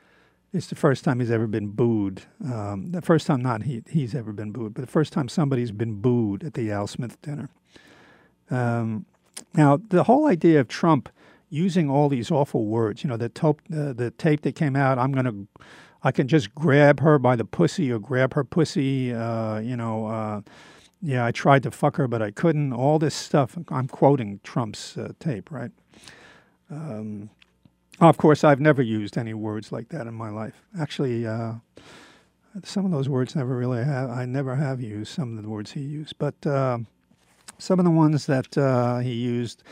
[0.54, 2.24] it's the first time he's ever been booed.
[2.44, 5.72] Um, the first time not he he's ever been booed, but the first time somebody's
[5.72, 7.50] been booed at the Al Smith dinner.
[8.50, 9.06] Um,
[9.56, 11.10] now, the whole idea of Trump
[11.50, 14.98] using all these awful words, you know, the, top, uh, the tape that came out,
[14.98, 15.48] I'm going to,
[16.04, 20.08] I can just grab her by the pussy or grab her pussy, uh, you know,
[20.08, 20.41] uh,
[21.02, 22.74] yeah, I tried to fuck her, but I couldn't.
[22.74, 23.58] All this stuff.
[23.70, 25.72] I'm quoting Trump's uh, tape, right?
[26.72, 27.30] Um,
[28.00, 30.63] of course, I've never used any words like that in my life.
[30.80, 31.54] Actually, uh,
[32.63, 34.10] some of those words never really have.
[34.10, 36.80] I never have used some of the words he used, but uh,
[37.58, 39.63] some of the ones that uh, he used.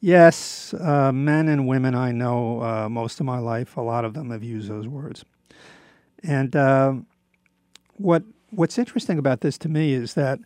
[0.00, 3.76] Yes, uh, men and women I know uh, most of my life.
[3.76, 5.24] A lot of them have used those words,
[6.22, 6.94] and uh,
[7.96, 10.40] what what's interesting about this to me is that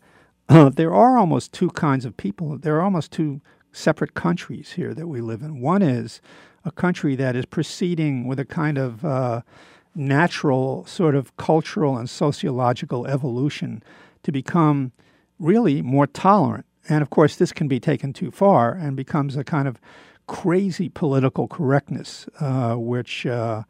[0.49, 2.59] uh, there are almost two kinds of people.
[2.59, 3.41] There are almost two
[3.73, 5.61] separate countries here that we live in.
[5.61, 6.21] One is
[6.65, 9.43] a country that is proceeding with a kind of uh,
[9.95, 13.83] natural sort of cultural and sociological evolution
[14.23, 14.93] to become
[15.39, 16.67] really more tolerant.
[16.89, 19.81] And of course, this can be taken too far and becomes a kind of
[20.27, 23.63] crazy political correctness, uh, which uh,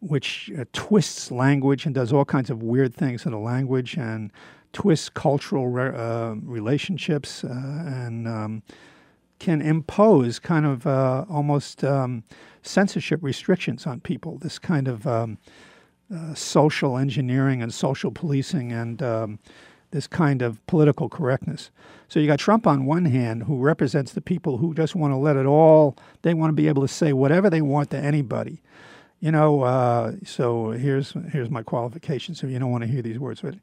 [0.00, 4.32] which uh, twists language and does all kinds of weird things in the language and
[4.72, 8.62] twists cultural re- uh, relationships uh, and um,
[9.38, 12.24] can impose kind of uh, almost um,
[12.62, 14.38] censorship restrictions on people.
[14.38, 15.38] This kind of um,
[16.34, 19.38] social engineering and social policing and um,
[19.92, 21.70] this kind of political correctness.
[22.08, 25.16] So you got Trump on one hand, who represents the people who just want to
[25.16, 25.96] let it all.
[26.22, 28.60] They want to be able to say whatever they want to anybody.
[29.20, 32.42] You know, uh, so here's here's my qualifications.
[32.42, 33.54] If you don't want to hear these words, but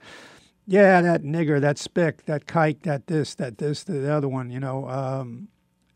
[0.69, 4.59] yeah, that nigger, that spick, that kike, that this, that this, the other one, you
[4.59, 5.47] know, um,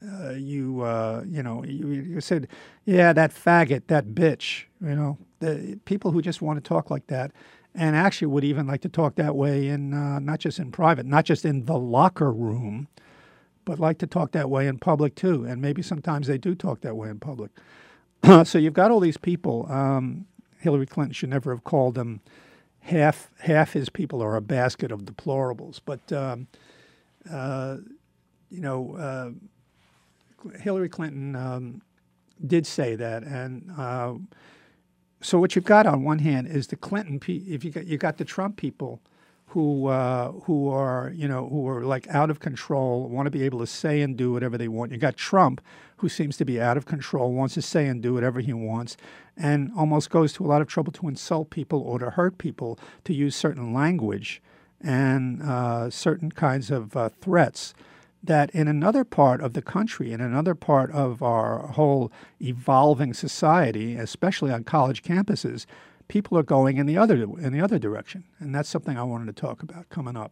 [0.03, 2.47] uh, you, uh, you know, you, you, said,
[2.83, 7.05] yeah, that faggot, that bitch, you know, the people who just want to talk like
[7.05, 7.31] that
[7.75, 11.05] and actually would even like to talk that way in, uh, not just in private,
[11.05, 12.87] not just in the locker room,
[13.65, 15.45] but like to talk that way in public too.
[15.45, 17.51] And maybe sometimes they do talk that way in public.
[18.43, 19.65] so you've got all these people.
[19.71, 20.25] Um,
[20.59, 22.21] Hillary Clinton should never have called them
[22.83, 25.79] half half his people are a basket of deplorables.
[25.83, 26.47] But um,
[27.29, 27.77] uh,
[28.49, 31.81] you know, uh, Hillary Clinton um,
[32.45, 34.13] did say that, and uh,
[35.23, 37.19] so what you've got on one hand is the Clinton.
[37.27, 39.01] If you got you got the Trump people
[39.47, 43.43] who uh, who are you know who are like out of control, want to be
[43.43, 44.91] able to say and do whatever they want.
[44.91, 45.61] You got Trump,
[45.97, 48.97] who seems to be out of control, wants to say and do whatever he wants,
[49.37, 52.77] and almost goes to a lot of trouble to insult people or to hurt people,
[53.05, 54.41] to use certain language
[54.81, 57.73] and uh, certain kinds of uh, threats.
[58.23, 63.95] That in another part of the country, in another part of our whole evolving society,
[63.95, 65.65] especially on college campuses,
[66.07, 69.35] people are going in the other in the other direction, and that's something I wanted
[69.35, 70.31] to talk about coming up.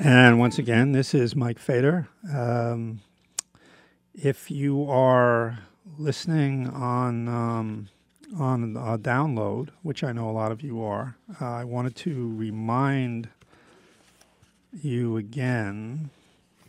[0.00, 2.06] And once again, this is Mike Feder.
[2.32, 3.00] Um,
[4.14, 5.58] if you are
[5.98, 7.88] listening on um,
[8.38, 12.32] on a download, which I know a lot of you are, uh, I wanted to
[12.36, 13.28] remind
[14.72, 16.10] you again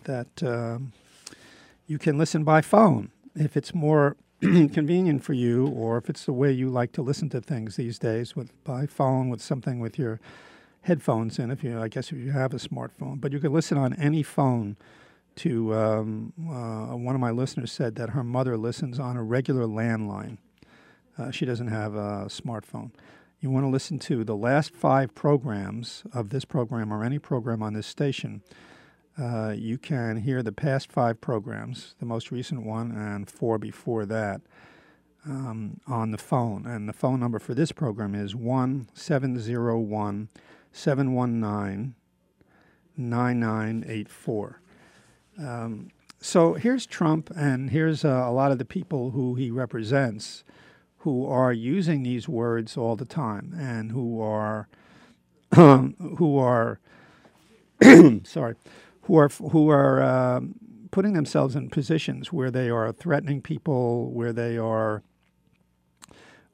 [0.06, 0.80] that uh,
[1.86, 6.34] you can listen by phone if it's more convenient for you, or if it's the
[6.34, 10.00] way you like to listen to things these days, with by phone with something with
[10.00, 10.20] your
[10.82, 13.20] headphones in if you I guess if you have a smartphone.
[13.20, 14.78] But you can listen on any phone
[15.38, 19.66] to um, uh, one of my listeners said that her mother listens on a regular
[19.66, 20.38] landline.
[21.18, 22.92] Uh, she doesn't have a smartphone.
[23.40, 27.64] you want to listen to the last five programs of this program or any program
[27.64, 28.42] on this station,
[29.18, 34.06] uh, you can hear the past five programs, the most recent one and four before
[34.06, 34.42] that,
[35.26, 36.66] um, on the phone.
[36.66, 40.30] And the phone number for this program is 1 701
[40.72, 41.96] 719
[42.98, 44.62] 9984.
[45.40, 45.90] Um,
[46.20, 50.44] so here's Trump, and here's uh, a lot of the people who he represents
[51.00, 54.68] who are using these words all the time and who are
[55.56, 56.80] who are
[58.24, 58.56] sorry
[59.04, 60.56] who are who are um,
[60.92, 65.04] putting themselves in positions where they are threatening people, where they are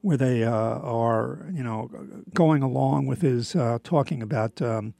[0.06, 1.90] where they uh, are, you know,
[2.32, 4.94] going along with his uh, talking about, um,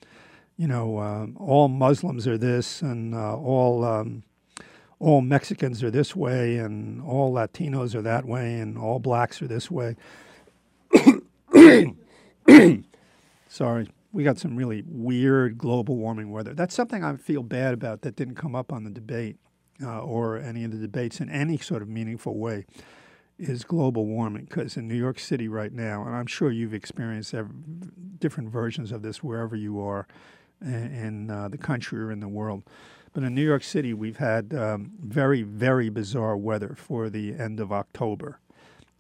[0.57, 4.25] you know, uh, all Muslims are this and uh, all um,
[4.99, 9.47] all Mexicans are this way and all Latinos are that way and all blacks are
[9.47, 9.95] this way.
[13.49, 16.53] Sorry, we got some really weird global warming weather.
[16.53, 19.37] That's something I feel bad about that didn't come up on the debate
[19.81, 22.65] uh, or any of the debates in any sort of meaningful way
[23.39, 27.35] is global warming because in New York City right now, and I'm sure you've experienced
[28.19, 30.07] different versions of this wherever you are
[30.63, 32.63] in, uh, the country or in the world.
[33.13, 37.61] But in New York City, we've had um, very, very bizarre weather for the end
[37.61, 38.41] of October.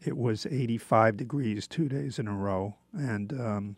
[0.04, 3.76] It was 85 degrees two days in a row, and um,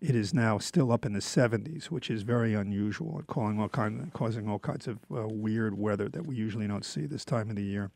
[0.00, 4.12] it is now still up in the 70s, which is very unusual and all, kind,
[4.12, 7.56] causing all kinds of uh, weird weather that we usually don't see this time of
[7.56, 7.90] the year,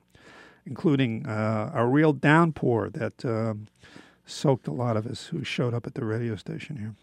[0.69, 3.67] including uh, a real downpour that um,
[4.27, 6.95] soaked a lot of us who showed up at the radio station here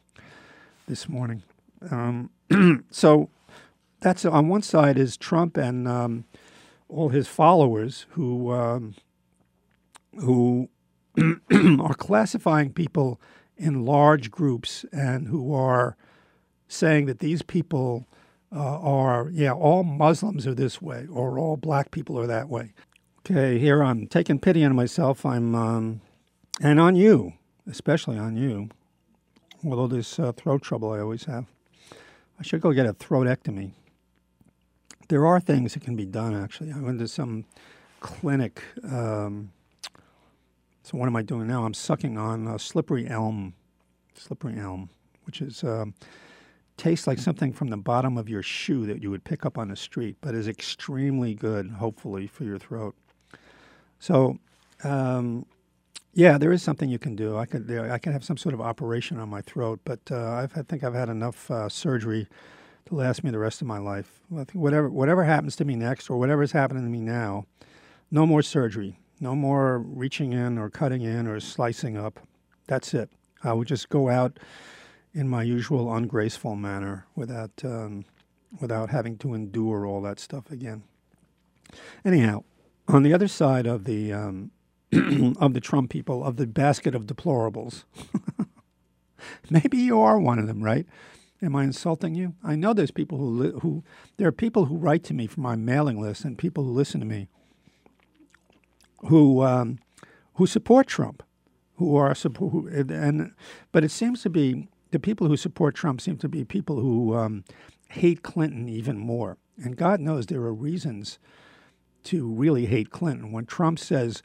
[0.87, 1.41] this morning.
[1.89, 2.29] Um,
[2.91, 3.29] so
[3.99, 6.25] that's on one side is Trump and um,
[6.87, 8.93] all his followers who um,
[10.19, 10.69] who
[11.81, 13.19] are classifying people
[13.57, 15.97] in large groups and who are
[16.67, 18.07] saying that these people
[18.55, 22.73] uh, are yeah all Muslims are this way or all black people are that way.
[23.27, 25.25] Okay, here I'm taking pity on myself.
[25.25, 26.01] I'm um,
[26.61, 27.33] and on you,
[27.67, 28.69] especially on you.
[29.65, 31.45] Although this uh, throat trouble I always have,
[32.39, 33.71] I should go get a throatectomy
[35.07, 36.35] there are things that can be done.
[36.35, 37.45] Actually, I went to some
[37.99, 38.63] clinic.
[38.83, 39.51] Um,
[40.83, 41.65] so what am I doing now?
[41.65, 43.53] I'm sucking on a slippery elm,
[44.13, 44.89] slippery elm,
[45.25, 45.93] which is um,
[46.77, 49.69] tastes like something from the bottom of your shoe that you would pick up on
[49.69, 52.95] the street, but is extremely good, hopefully, for your throat.
[53.99, 54.37] So,
[54.83, 55.45] um,
[56.13, 57.37] yeah, there is something you can do.
[57.37, 60.61] I could I can have some sort of operation on my throat, but uh, I
[60.63, 62.27] think I've had enough uh, surgery
[62.85, 64.21] to last me the rest of my life.
[64.53, 67.45] Whatever whatever happens to me next, or whatever is happening to me now,
[68.11, 72.19] no more surgery, no more reaching in or cutting in or slicing up.
[72.67, 73.09] That's it.
[73.43, 74.39] I would just go out
[75.13, 78.05] in my usual ungraceful manner without um,
[78.61, 80.83] without having to endure all that stuff again.
[82.05, 82.43] Anyhow,
[82.87, 84.51] on the other side of the um,
[85.39, 87.83] of the Trump people of the basket of deplorables,
[89.49, 90.85] maybe you are one of them, right?
[91.41, 92.33] Am I insulting you?
[92.43, 93.83] I know there's people who li- who
[94.17, 96.99] there are people who write to me from my mailing list and people who listen
[96.99, 97.27] to me
[99.07, 99.79] who um,
[100.35, 101.23] who support Trump,
[101.75, 103.33] who are support who, and
[103.71, 107.15] but it seems to be the people who support Trump seem to be people who
[107.15, 107.43] um,
[107.89, 109.37] hate Clinton even more.
[109.57, 111.19] And God knows there are reasons
[112.05, 113.31] to really hate Clinton.
[113.31, 114.23] When Trump says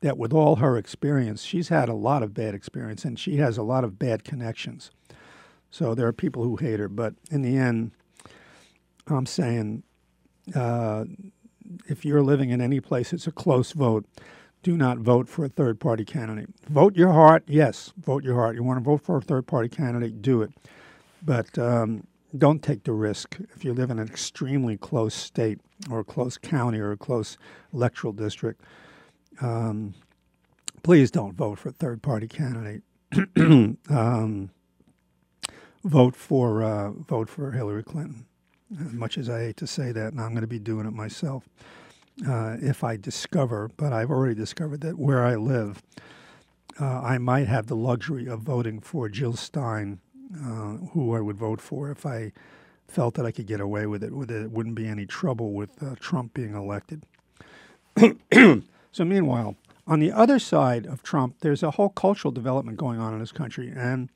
[0.00, 3.56] that with all her experience, she's had a lot of bad experience and she has
[3.58, 4.90] a lot of bad connections.
[5.70, 7.92] So there are people who hate her, but in the end,
[9.06, 9.82] I'm saying
[10.54, 11.04] uh,
[11.86, 14.04] if you're living in any place, it's a close vote.
[14.62, 16.50] Do not vote for a third party candidate.
[16.68, 18.56] Vote your heart, yes, vote your heart.
[18.56, 20.52] You want to vote for a third party candidate, do it.
[21.22, 22.06] But um,
[22.36, 23.38] don't take the risk.
[23.54, 25.60] If you live in an extremely close state
[25.90, 27.36] or a close county or a close
[27.72, 28.62] electoral district,
[29.40, 29.94] um,
[30.82, 32.82] please don't vote for a third party candidate.
[33.90, 34.50] um,
[35.84, 38.26] vote for uh, vote for Hillary Clinton.
[38.80, 40.92] As much as I hate to say that, and I'm going to be doing it
[40.92, 41.48] myself
[42.26, 45.82] uh, if I discover, but I've already discovered that where I live,
[46.80, 49.98] uh, I might have the luxury of voting for Jill Stein,
[50.34, 52.32] uh, who I would vote for if I
[52.88, 55.82] felt that I could get away with it, with it, wouldn't be any trouble with
[55.82, 57.04] uh, Trump being elected.
[58.92, 59.56] so, meanwhile,
[59.86, 63.32] on the other side of Trump, there's a whole cultural development going on in this
[63.32, 64.08] country, and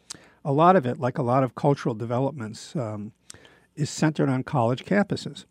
[0.45, 3.12] a lot of it, like a lot of cultural developments, um,
[3.77, 5.45] is centered on college campuses.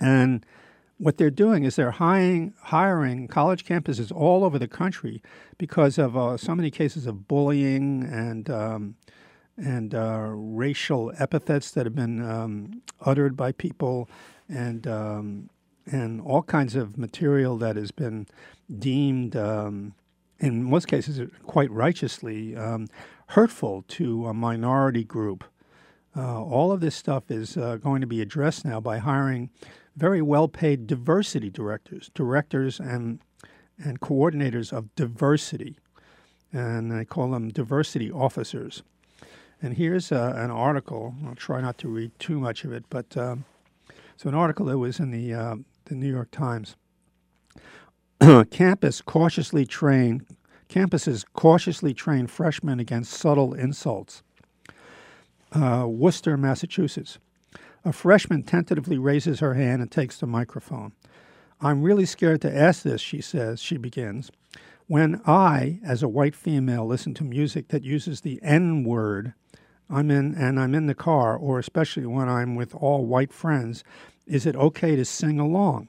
[0.00, 0.44] And
[0.98, 5.22] what they're doing is they're hiring, hiring college campuses all over the country
[5.58, 8.96] because of uh, so many cases of bullying and um,
[9.56, 14.08] and uh, racial epithets that have been um, uttered by people,
[14.48, 15.50] and um,
[15.86, 18.26] and all kinds of material that has been
[18.78, 19.94] deemed, um,
[20.38, 22.88] in most cases, quite righteously, um,
[23.28, 25.44] hurtful to a minority group.
[26.16, 29.50] Uh, all of this stuff is uh, going to be addressed now by hiring
[29.96, 33.20] very well paid diversity directors, directors and,
[33.78, 35.76] and coordinators of diversity.
[36.52, 38.82] And I call them diversity officers.
[39.64, 41.14] And here's uh, an article.
[41.26, 43.46] I'll try not to read too much of it, but um,
[44.14, 45.56] so an article that was in the, uh,
[45.86, 46.76] the New York Times.
[48.50, 50.26] Campus cautiously train
[50.68, 54.22] campuses cautiously train freshmen against subtle insults.
[55.50, 57.18] Uh, Worcester, Massachusetts.
[57.86, 60.92] A freshman tentatively raises her hand and takes the microphone.
[61.62, 63.62] I'm really scared to ask this, she says.
[63.62, 64.30] She begins.
[64.86, 69.32] When I, as a white female, listen to music that uses the N word,
[69.88, 73.82] I'm in and I'm in the car, or especially when I'm with all white friends,
[74.26, 75.88] is it okay to sing along?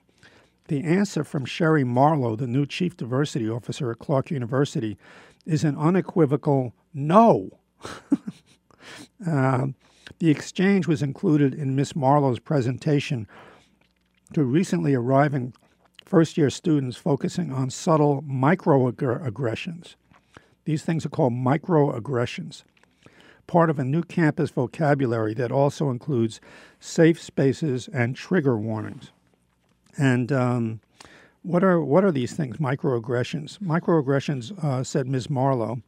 [0.67, 4.97] The answer from Sherry Marlowe, the new chief diversity officer at Clark University,
[5.45, 7.49] is an unequivocal no.
[9.27, 9.67] uh,
[10.19, 13.27] the exchange was included in Miss Marlowe's presentation
[14.33, 15.53] to recently arriving
[16.05, 19.95] first year students focusing on subtle microaggressions.
[20.65, 22.63] These things are called microaggressions,
[23.47, 26.39] part of a new campus vocabulary that also includes
[26.79, 29.11] safe spaces and trigger warnings.
[29.97, 30.79] And um,
[31.43, 32.57] what are what are these things?
[32.57, 33.59] Microaggressions.
[33.59, 35.29] Microaggressions, uh, said Ms.
[35.29, 35.81] Marlowe,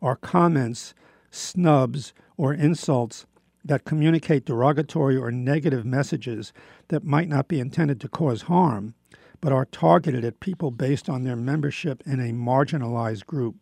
[0.00, 0.94] are comments,
[1.30, 3.26] snubs, or insults
[3.64, 6.52] that communicate derogatory or negative messages
[6.88, 8.94] that might not be intended to cause harm,
[9.42, 13.56] but are targeted at people based on their membership in a marginalized group.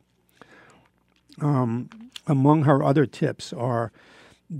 [1.41, 1.89] Um,
[2.29, 3.91] among her other tips are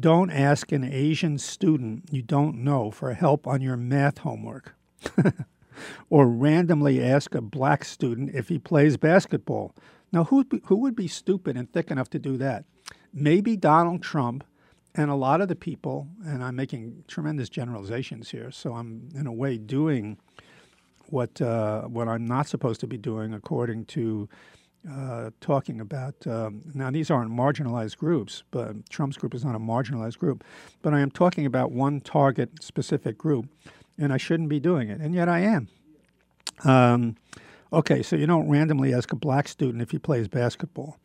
[0.01, 4.75] don't ask an Asian student you don't know for help on your math homework.
[6.11, 9.75] or randomly ask a black student if he plays basketball.
[10.13, 12.65] Now, who, who would be stupid and thick enough to do that?
[13.13, 14.45] Maybe Donald Trump
[14.95, 19.27] and a lot of the people, and I'm making tremendous generalizations here, so I'm in
[19.27, 20.19] a way doing
[21.13, 24.29] what uh, what I'm not supposed to be doing according to
[24.91, 26.15] uh, talking about.
[26.27, 30.45] Um, now, these aren't marginalized groups, but Trump's group is not a marginalized group.
[30.83, 33.47] But I am talking about one target specific group,
[33.99, 35.69] and I shouldn't be doing it, and yet I am.
[36.65, 37.17] Um,
[37.73, 40.99] okay, so you don't randomly ask a black student if he plays basketball.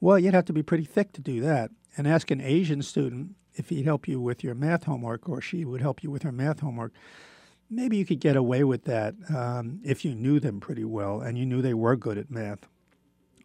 [0.00, 3.34] Well, you'd have to be pretty thick to do that and ask an Asian student
[3.54, 6.32] if he'd help you with your math homework or she would help you with her
[6.32, 6.92] math homework,
[7.70, 11.38] maybe you could get away with that um, if you knew them pretty well and
[11.38, 12.66] you knew they were good at math.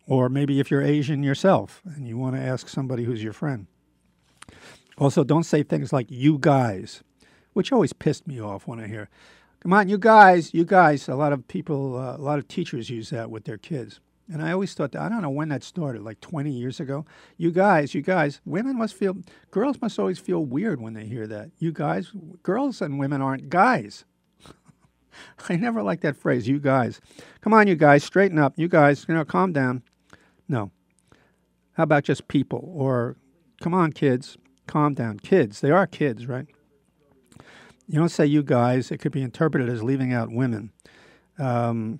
[0.08, 3.68] Or maybe if you're Asian yourself and you want to ask somebody who's your friend.
[4.98, 7.04] Also, don't say things like you guys,
[7.54, 9.10] which always pissed me off when I hear,
[9.60, 11.08] come on, you guys, you guys.
[11.08, 14.00] A lot of people, uh, a lot of teachers use that with their kids.
[14.32, 17.06] And I always thought that, I don't know when that started, like 20 years ago.
[17.38, 19.18] You guys, you guys, women must feel,
[19.52, 21.52] girls must always feel weird when they hear that.
[21.60, 22.12] You guys,
[22.42, 24.06] girls and women aren't guys.
[25.50, 27.02] I never liked that phrase, you guys.
[27.42, 28.54] Come on, you guys, straighten up.
[28.58, 29.84] You guys, you know, calm down.
[30.48, 30.72] No.
[31.74, 32.72] How about just people?
[32.74, 33.18] Or,
[33.62, 34.38] come on, kids,
[34.68, 35.20] calm down.
[35.20, 36.46] Kids, they are kids, right?
[37.88, 40.72] You don't say you guys, it could be interpreted as leaving out women.
[41.38, 42.00] Um,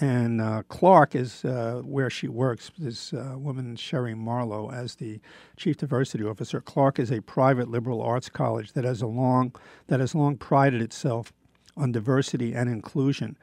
[0.00, 2.70] and uh, Clark is uh, where she works.
[2.76, 5.20] This uh, woman, Sherry Marlowe, as the
[5.56, 6.60] chief diversity officer.
[6.60, 9.54] Clark is a private liberal arts college that has a long
[9.86, 11.32] that has long prided itself
[11.76, 13.36] on diversity and inclusion.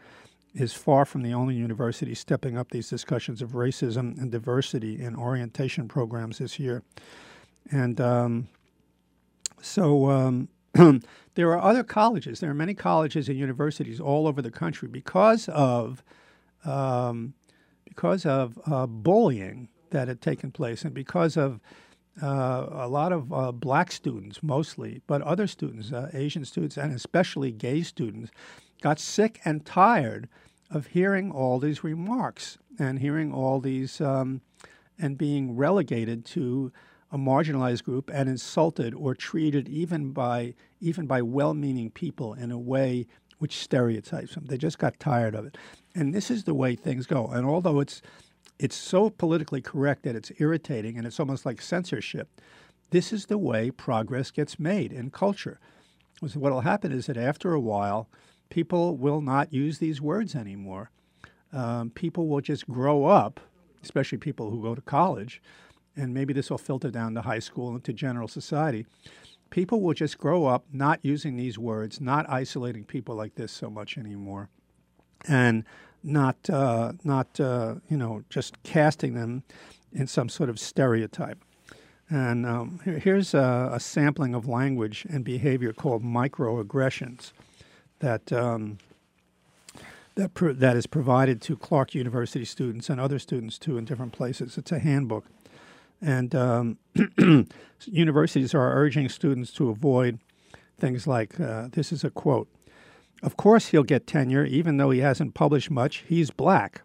[0.54, 5.16] Is far from the only university stepping up these discussions of racism and diversity in
[5.16, 6.84] orientation programs this year.
[7.72, 8.50] And um,
[9.62, 10.50] so um,
[11.36, 12.42] there are other colleges.
[12.42, 16.04] There are many colleges and universities all over the country because of
[16.66, 17.34] um,
[17.86, 21.60] because of uh, bullying that had taken place and because of
[22.22, 26.94] uh, a lot of uh, black students, mostly, but other students, uh, Asian students, and
[26.94, 28.32] especially gay students,
[28.82, 30.28] got sick and tired
[30.70, 34.42] of hearing all these remarks and hearing all these um,
[35.00, 36.72] and being relegated to
[37.12, 42.60] a marginalized group and insulted or treated even by even by well-meaning people in a
[42.60, 43.06] way
[43.40, 44.46] which stereotypes them.
[44.46, 45.58] They just got tired of it.
[45.96, 47.28] And this is the way things go.
[47.28, 48.02] And although it's
[48.62, 52.30] it's so politically correct that it's irritating and it's almost like censorship,
[52.92, 55.60] this is the way progress gets made in culture.
[56.20, 58.08] What will happen is that after a while,
[58.50, 60.92] people will not use these words anymore.
[61.52, 63.40] Um, people will just grow up,
[63.82, 65.42] especially people who go to college,
[65.98, 68.86] and maybe this will filter down to high school and to general society.
[69.50, 73.72] People will just grow up not using these words, not isolating people like this so
[73.72, 74.50] much anymore,
[75.28, 75.66] and
[76.04, 79.44] not uh, not uh, you know just casting them
[79.94, 81.44] in some sort of stereotype.
[82.10, 87.32] And um, here, here's a, a, sampling of language and behavior called microaggressions
[88.00, 88.80] that um,
[90.16, 94.58] that that is provided to Clark University students and other students too in different places.
[94.58, 95.26] It's a handbook,
[96.02, 96.78] and um,
[97.86, 100.20] universities are urging students to avoid
[100.80, 102.50] things like uh, this is a quote.
[103.22, 106.04] Of course, he'll get tenure, even though he hasn't published much.
[106.08, 106.82] He's black.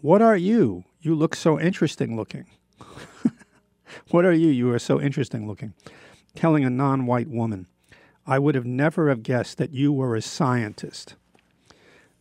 [0.00, 0.84] What are you?
[1.00, 2.46] You look so interesting looking.
[4.10, 4.48] what are you?
[4.48, 5.74] You are so interesting looking.
[6.34, 7.66] Telling a non white woman,
[8.26, 11.14] I would have never have guessed that you were a scientist.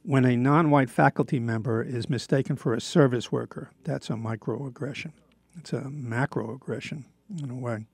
[0.04, 5.14] When a non white faculty member is mistaken for a service worker, that's a microaggression.
[5.58, 7.06] It's a macroaggression
[7.42, 7.86] in a way.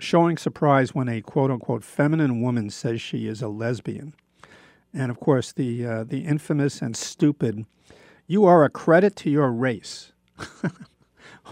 [0.00, 4.14] Showing surprise when a quote unquote feminine woman says she is a lesbian.
[4.94, 7.66] And of course, the, uh, the infamous and stupid,
[8.26, 10.12] you are a credit to your race.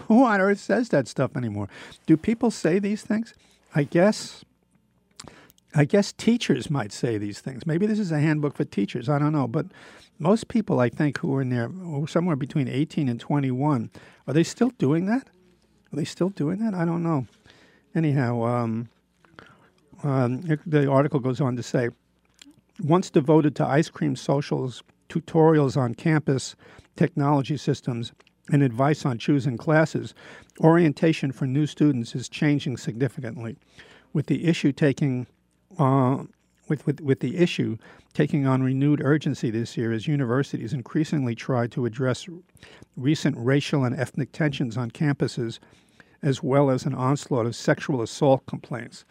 [0.07, 1.67] Who on earth says that stuff anymore?
[2.05, 3.33] Do people say these things?
[3.75, 4.43] I guess
[5.75, 7.67] I guess teachers might say these things.
[7.67, 9.09] Maybe this is a handbook for teachers.
[9.09, 9.47] I don't know.
[9.47, 9.67] But
[10.17, 11.69] most people, I think, who are in there
[12.07, 13.91] somewhere between 18 and 21,
[14.27, 15.29] are they still doing that?
[15.93, 16.73] Are they still doing that?
[16.73, 17.27] I don't know.
[17.93, 18.89] Anyhow, um,
[20.03, 21.89] um, the article goes on to say
[22.81, 26.55] once devoted to ice cream socials, tutorials on campus,
[26.95, 28.13] technology systems,
[28.51, 30.13] and advice on choosing classes,
[30.61, 33.57] orientation for new students is changing significantly,
[34.13, 35.27] with the issue taking
[35.77, 36.23] uh,
[36.69, 37.77] with, with, with the issue
[38.13, 42.27] taking on renewed urgency this year as universities increasingly try to address
[42.95, 45.59] recent racial and ethnic tensions on campuses,
[46.21, 49.05] as well as an onslaught of sexual assault complaints.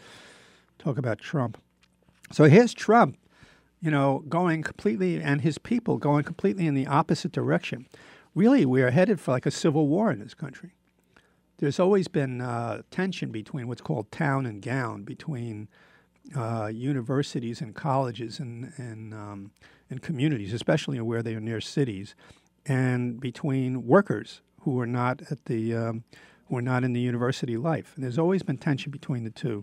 [0.79, 1.57] Talk about Trump.
[2.33, 3.17] So here's Trump,
[3.87, 7.87] you know, going completely, and his people going completely in the opposite direction.
[8.35, 10.73] Really, we are headed for like a civil war in this country.
[11.59, 15.69] There's always been uh, tension between what's called town and gown, between
[16.35, 19.53] uh, universities and colleges and and, um,
[19.89, 22.17] and communities, especially where they are near cities,
[22.67, 26.03] and between workers who are not at the um,
[26.49, 27.93] who are not in the university life.
[27.95, 29.63] And there's always been tension between the two,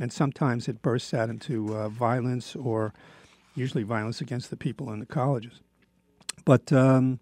[0.00, 2.94] and sometimes it bursts out into uh, violence or
[3.58, 5.60] usually violence against the people in the colleges.
[6.44, 7.20] But um,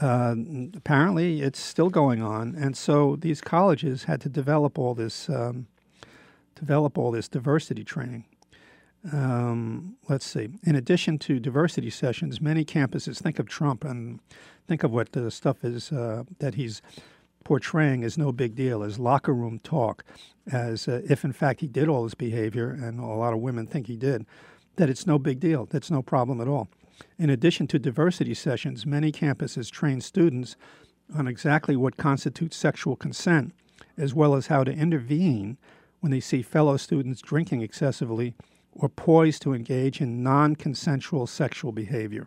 [0.00, 0.34] uh,
[0.74, 5.66] apparently, it's still going on, and so these colleges had to develop all this um,
[6.54, 8.24] develop all this diversity training.
[9.12, 10.48] Um, let's see.
[10.62, 14.18] In addition to diversity sessions, many campuses think of Trump and
[14.66, 16.80] think of what the stuff is uh, that he's
[17.44, 20.04] portraying as no big deal, as locker room talk,
[20.50, 23.66] as uh, if in fact he did all this behavior, and a lot of women
[23.66, 24.24] think he did,
[24.76, 25.66] that it's no big deal.
[25.66, 26.68] That's no problem at all.
[27.18, 30.56] In addition to diversity sessions, many campuses train students
[31.14, 33.52] on exactly what constitutes sexual consent,
[33.96, 35.58] as well as how to intervene
[36.00, 38.34] when they see fellow students drinking excessively
[38.72, 42.26] or poised to engage in non consensual sexual behavior.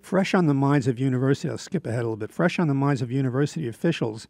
[0.00, 2.32] Fresh on the minds of university, I'll skip ahead a little bit.
[2.32, 4.26] Fresh on the minds of university officials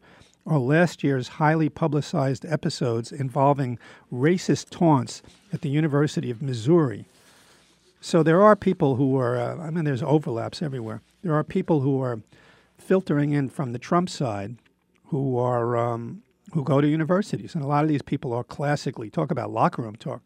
[0.47, 3.79] are last year's highly publicized episodes involving
[4.13, 5.23] racist taunts
[5.53, 7.05] at the University of Missouri.
[8.01, 11.03] So there are people who are, uh, I mean, there's overlaps everywhere.
[11.23, 12.21] There are people who are
[12.79, 14.57] filtering in from the Trump side
[15.07, 16.23] who are um,
[16.55, 17.55] who go to universities.
[17.55, 20.23] And a lot of these people are classically, talk about locker room talk,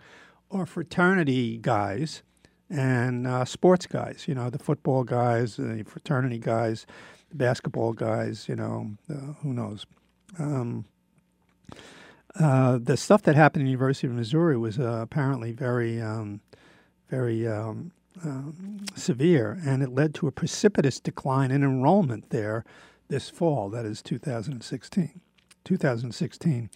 [0.50, 2.22] or fraternity guys
[2.70, 6.86] and uh, sports guys, you know, the football guys, the fraternity guys,
[7.30, 9.84] the basketball guys, you know, uh, who knows.
[10.38, 10.84] Um,
[12.38, 16.40] uh, the stuff that happened in the University of Missouri was uh, apparently very, um,
[17.08, 17.92] very um,
[18.24, 22.64] um, severe, and it led to a precipitous decline in enrollment there
[23.08, 25.20] this fall, that is 2016.
[25.64, 26.70] 2016.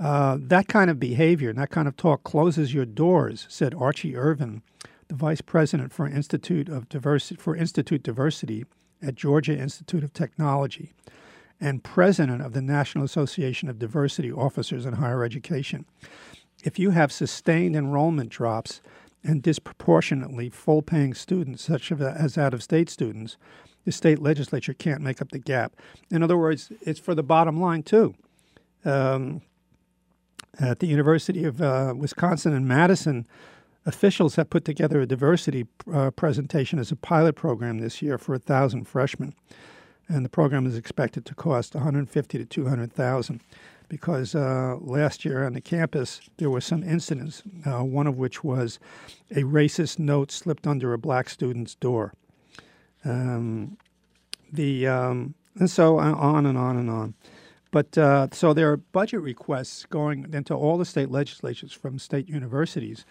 [0.00, 4.16] uh, that kind of behavior and that kind of talk closes your doors, said Archie
[4.16, 4.62] Ervin,
[5.08, 8.66] the vice president for Institute of Diversity for Institute Diversity
[9.02, 10.92] at Georgia Institute of Technology
[11.60, 15.84] and president of the National Association of Diversity Officers in Higher Education.
[16.64, 18.80] If you have sustained enrollment drops
[19.24, 23.36] and disproportionately full paying students, such as out of state students,
[23.84, 25.74] the state legislature can't make up the gap.
[26.10, 28.14] In other words, it's for the bottom line, too.
[28.84, 29.42] Um,
[30.60, 33.26] at the University of uh, Wisconsin in Madison,
[33.88, 38.34] Officials have put together a diversity uh, presentation as a pilot program this year for
[38.34, 39.34] a thousand freshmen,
[40.08, 43.40] and the program is expected to cost 150 to 200,000.
[43.88, 48.44] Because uh, last year on the campus there were some incidents, uh, one of which
[48.44, 48.78] was
[49.30, 52.12] a racist note slipped under a black student's door.
[53.04, 53.78] Um,
[54.52, 57.14] the um, and so on and on and on.
[57.70, 62.28] But uh, so there are budget requests going into all the state legislatures from state
[62.28, 63.04] universities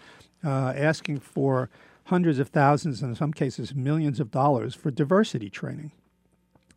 [0.44, 1.70] uh, asking for
[2.04, 5.92] hundreds of thousands, and in some cases millions of dollars for diversity training.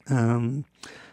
[0.10, 0.66] Um,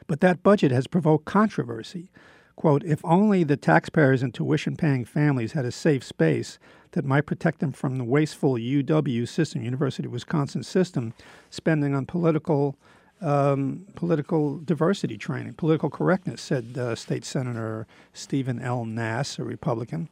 [0.06, 2.10] but that budget has provoked controversy.
[2.56, 6.58] Quote, if only the taxpayers and tuition paying families had a safe space
[6.92, 11.14] that might protect them from the wasteful UW system, University of Wisconsin system,
[11.50, 12.76] spending on political
[13.20, 18.84] um, political diversity training, political correctness, said uh, State Senator Stephen L.
[18.84, 20.08] Nass, a Republican.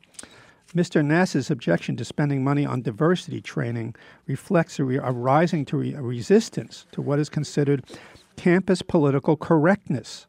[0.74, 1.04] Mr.
[1.04, 3.94] Nass's objection to spending money on diversity training
[4.26, 7.84] reflects a, re- a rising to re- a resistance to what is considered
[8.36, 10.26] campus political correctness.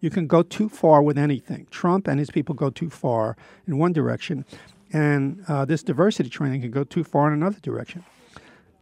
[0.00, 1.66] You can go too far with anything.
[1.70, 3.36] Trump and his people go too far
[3.66, 4.44] in one direction,
[4.92, 8.04] and uh, this diversity training can go too far in another direction.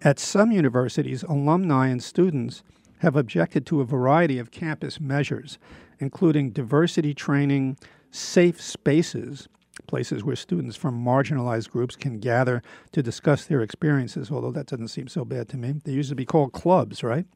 [0.02, 2.62] At some universities, alumni and students
[2.98, 5.58] have objected to a variety of campus measures,
[5.98, 7.78] including diversity training,
[8.10, 9.48] safe spaces,
[9.86, 12.62] places where students from marginalized groups can gather
[12.92, 15.74] to discuss their experiences, although that doesn't seem so bad to me.
[15.84, 17.26] They used to be called clubs, right?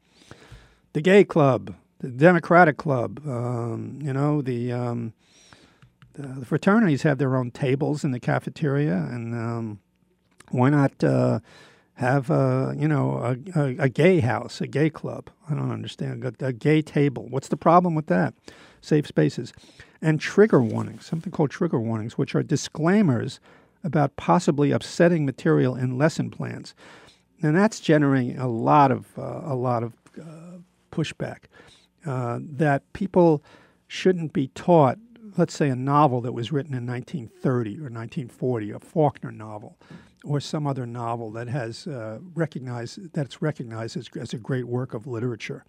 [0.93, 5.13] The gay club, the Democratic club, um, you know, the, um,
[6.13, 9.79] the, fraternities have their own tables in the cafeteria, and um,
[10.49, 11.39] why not uh,
[11.93, 15.29] have, a, you know, a, a, a, gay house, a gay club?
[15.49, 16.25] I don't understand.
[16.25, 17.27] A, a gay table.
[17.29, 18.33] What's the problem with that?
[18.81, 19.53] Safe spaces
[20.01, 23.39] and trigger warnings, something called trigger warnings, which are disclaimers
[23.83, 26.73] about possibly upsetting material in lesson plans.
[27.41, 30.50] And that's generating a lot of uh, a lot of uh,
[30.91, 31.45] pushback
[32.05, 33.43] uh, that people
[33.87, 34.97] shouldn't be taught.
[35.37, 39.77] Let's say a novel that was written in 1930 or 1940, a Faulkner novel,
[40.23, 44.93] or some other novel that has uh, recognized that's recognized as, as a great work
[44.93, 45.63] of literature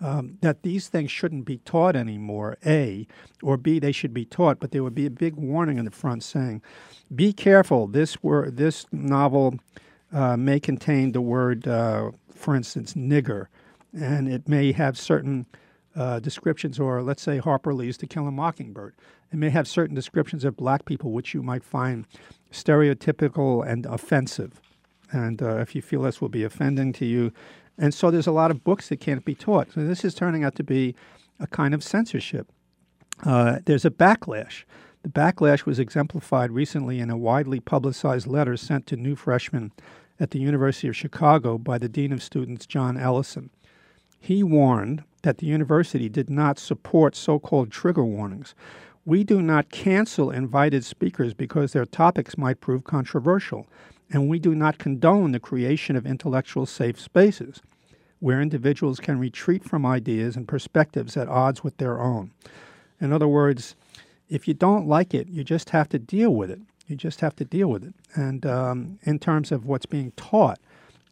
[0.00, 3.06] um, that these things shouldn't be taught anymore, A,
[3.42, 5.90] or B, they should be taught, but there would be a big warning in the
[5.90, 6.62] front saying,
[7.14, 9.54] be careful, this, word, this novel
[10.12, 13.46] uh, may contain the word, uh, for instance, nigger,
[13.94, 15.46] and it may have certain
[15.96, 18.94] uh, descriptions, or let's say Harper Lee's To Kill a Mockingbird.
[19.32, 22.06] It may have certain descriptions of black people which you might find
[22.52, 24.60] stereotypical and offensive.
[25.12, 27.32] And uh, if you feel this will be offending to you,
[27.78, 29.72] and so there's a lot of books that can't be taught.
[29.72, 30.94] So this is turning out to be
[31.40, 32.48] a kind of censorship.
[33.24, 34.64] Uh, there's a backlash.
[35.02, 39.72] The backlash was exemplified recently in a widely publicized letter sent to new freshmen
[40.18, 43.50] at the University of Chicago by the Dean of Students, John Ellison.
[44.24, 48.54] He warned that the university did not support so called trigger warnings.
[49.04, 53.66] We do not cancel invited speakers because their topics might prove controversial
[54.10, 57.60] and we do not condone the creation of intellectual safe spaces
[58.18, 62.30] where individuals can retreat from ideas and perspectives at odds with their own.
[63.02, 63.76] In other words,
[64.30, 66.60] if you don't like it, you just have to deal with it.
[66.86, 67.94] You just have to deal with it.
[68.14, 70.60] And um, in terms of what's being taught,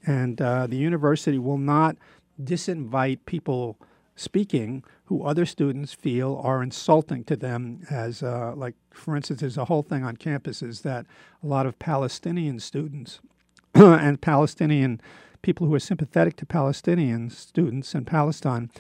[0.07, 1.97] and uh, the university will not
[2.43, 3.79] disinvite people
[4.15, 9.57] speaking who other students feel are insulting to them as uh, like for instance there's
[9.57, 11.07] a whole thing on campuses that
[11.43, 13.21] a lot of palestinian students
[13.75, 15.01] and palestinian
[15.41, 18.71] people who are sympathetic to palestinian students in palestine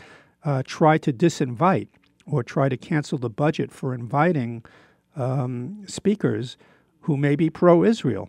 [0.44, 1.88] uh, try to disinvite
[2.26, 4.64] or try to cancel the budget for inviting
[5.16, 6.56] um, speakers
[7.02, 8.28] who may be pro-israel.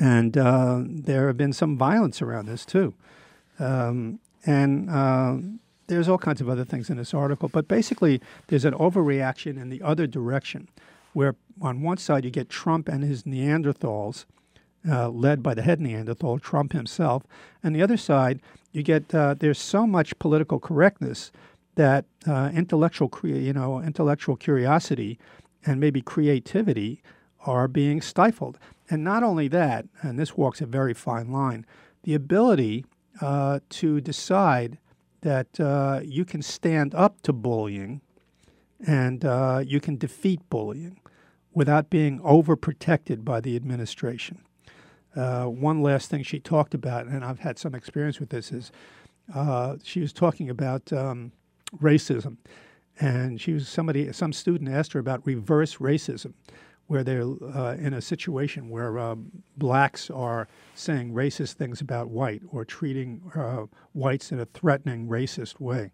[0.00, 2.94] And uh, there have been some violence around this too.
[3.58, 5.36] Um, and uh,
[5.88, 9.68] there's all kinds of other things in this article, but basically, there's an overreaction in
[9.70, 10.68] the other direction,
[11.12, 14.24] where on one side you get Trump and his Neanderthals,
[14.88, 17.24] uh, led by the head Neanderthal, Trump himself,
[17.62, 18.40] and the other side
[18.72, 21.32] you get uh, there's so much political correctness
[21.74, 25.18] that uh, intellectual, you know, intellectual curiosity
[25.64, 27.02] and maybe creativity
[27.46, 28.58] are being stifled.
[28.90, 31.64] And not only that, and this walks a very fine line,
[32.02, 32.84] the ability
[33.20, 34.78] uh, to decide
[35.22, 38.00] that uh, you can stand up to bullying
[38.86, 41.00] and uh, you can defeat bullying
[41.52, 44.40] without being overprotected by the administration.
[45.16, 48.70] Uh, one last thing she talked about, and I've had some experience with this, is
[49.34, 51.32] uh, she was talking about um,
[51.80, 52.36] racism.
[53.00, 56.34] And she was somebody, some student asked her about reverse racism,
[56.88, 59.14] where they're uh, in a situation where uh,
[59.56, 65.60] blacks are saying racist things about white or treating uh, whites in a threatening, racist
[65.60, 65.92] way.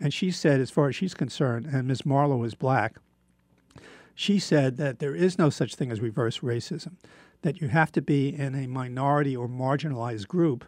[0.00, 2.04] And she said, as far as she's concerned, and Ms.
[2.06, 2.96] Marlowe is black,
[4.14, 6.94] she said that there is no such thing as reverse racism,
[7.42, 10.64] that you have to be in a minority or marginalized group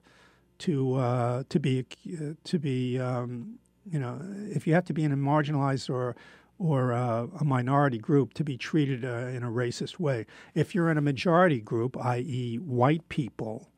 [0.58, 1.84] to uh, to be
[2.14, 3.58] uh, to be um,
[3.90, 6.14] you know if you have to be in a marginalized or
[6.58, 10.26] or uh, a minority group to be treated uh, in a racist way.
[10.54, 13.68] If you're in a majority group, i.e., white people,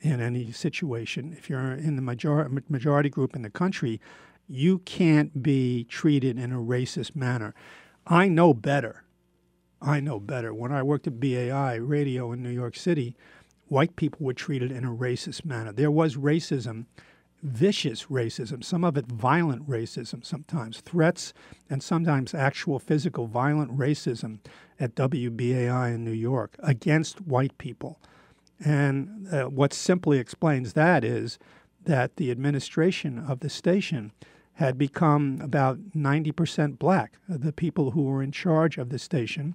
[0.00, 4.00] in any situation, if you're in the major- majority group in the country,
[4.48, 7.54] you can't be treated in a racist manner.
[8.06, 9.04] I know better.
[9.80, 10.54] I know better.
[10.54, 13.16] When I worked at BAI radio in New York City,
[13.68, 15.72] white people were treated in a racist manner.
[15.72, 16.86] There was racism,
[17.46, 21.32] vicious racism, some of it violent racism, sometimes threats,
[21.70, 24.38] and sometimes actual physical violent racism
[24.80, 27.98] at WBAI in New York against white people.
[28.64, 31.38] And uh, what simply explains that is
[31.84, 34.12] that the administration of the station
[34.54, 37.14] had become about 90% black.
[37.28, 39.54] The people who were in charge of the station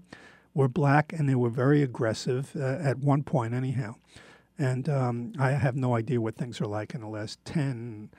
[0.53, 3.95] were black and they were very aggressive uh, at one point, anyhow.
[4.57, 8.09] And um, I have no idea what things are like in the last 10,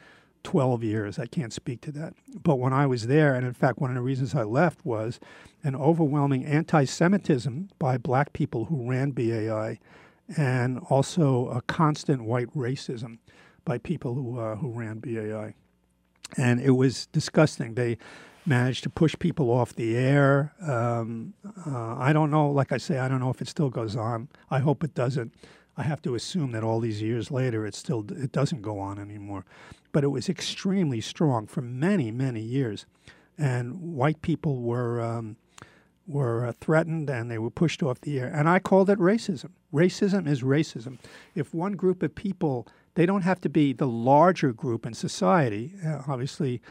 [0.43, 1.19] 12 years.
[1.19, 2.15] I can't speak to that.
[2.43, 5.21] But when I was there, and in fact, one of the reasons I left was
[5.63, 9.79] an overwhelming anti Semitism by black people who ran BAI,
[10.37, 13.19] and also a constant white racism
[13.65, 15.55] by people who, uh, who ran BAI.
[16.37, 17.75] And it was disgusting.
[17.75, 17.99] They
[18.47, 20.53] managed to push people off the air.
[20.61, 21.35] Um,
[21.67, 24.29] uh, I don't know, like I say, I don't know if it still goes on.
[24.51, 25.35] I hope it doesn't.
[25.83, 29.01] I have to assume that all these years later, it still it doesn't go on
[29.01, 29.45] anymore.
[29.91, 32.87] But it was extremely strong for many, many years,
[33.37, 35.37] and white people were um,
[36.07, 38.29] were uh, threatened and they were pushed off the air.
[38.33, 39.51] And I called it racism.
[39.75, 40.99] Racism is racism.
[41.35, 45.75] If one group of people, they don't have to be the larger group in society.
[45.85, 46.63] Uh, obviously,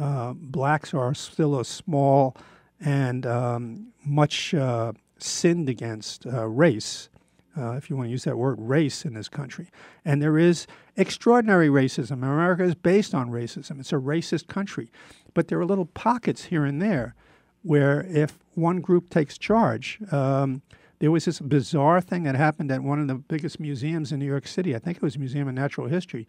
[0.00, 2.36] uh, blacks are still a small
[2.80, 7.08] and um, much uh, sinned against uh, race,
[7.56, 9.68] uh, if you want to use that word, race in this country.
[10.04, 12.12] And there is extraordinary racism.
[12.12, 13.80] America is based on racism.
[13.80, 14.90] It's a racist country.
[15.34, 17.14] But there are little pockets here and there
[17.62, 20.62] where if one group takes charge, um,
[20.98, 24.26] there was this bizarre thing that happened at one of the biggest museums in New
[24.26, 24.74] York City.
[24.74, 26.26] I think it was Museum of Natural History,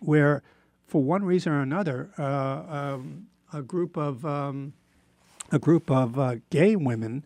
[0.00, 0.42] where
[0.86, 4.72] for one reason or another, uh, um, a group of um,
[5.52, 7.24] a group of uh, gay women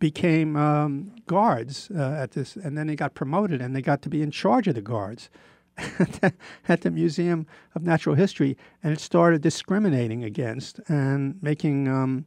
[0.00, 4.08] became um, guards uh, at this, and then they got promoted, and they got to
[4.08, 5.30] be in charge of the guards
[6.68, 12.26] at the Museum of Natural History, and it started discriminating against and making um,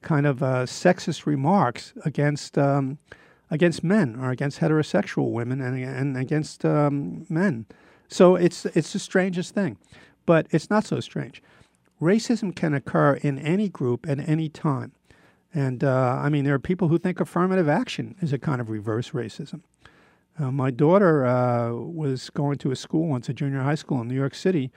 [0.00, 2.98] kind of uh, sexist remarks against um,
[3.50, 7.66] against men or against heterosexual women and, and against um, men.
[8.08, 9.76] So it's it's the strangest thing,
[10.24, 11.42] but it's not so strange.
[12.00, 14.92] Racism can occur in any group at any time,
[15.54, 18.70] and uh, I mean there are people who think affirmative action is a kind of
[18.70, 19.62] reverse racism.
[20.38, 24.08] Uh, my daughter uh, was going to a school once, a junior high school in
[24.08, 24.70] New York City,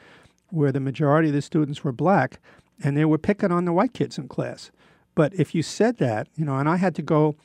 [0.49, 2.41] where the majority of the students were black,
[2.84, 4.71] and they were picking on the white kids in class.
[5.15, 7.36] But if you said that, you know, and I had to go,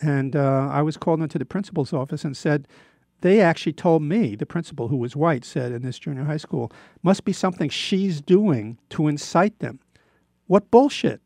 [0.00, 2.68] and uh, I was called into the principal's office and said,
[3.20, 6.70] they actually told me, the principal, who was white, said in this junior high school,
[7.02, 9.80] must be something she's doing to incite them.
[10.46, 11.20] What bullshit?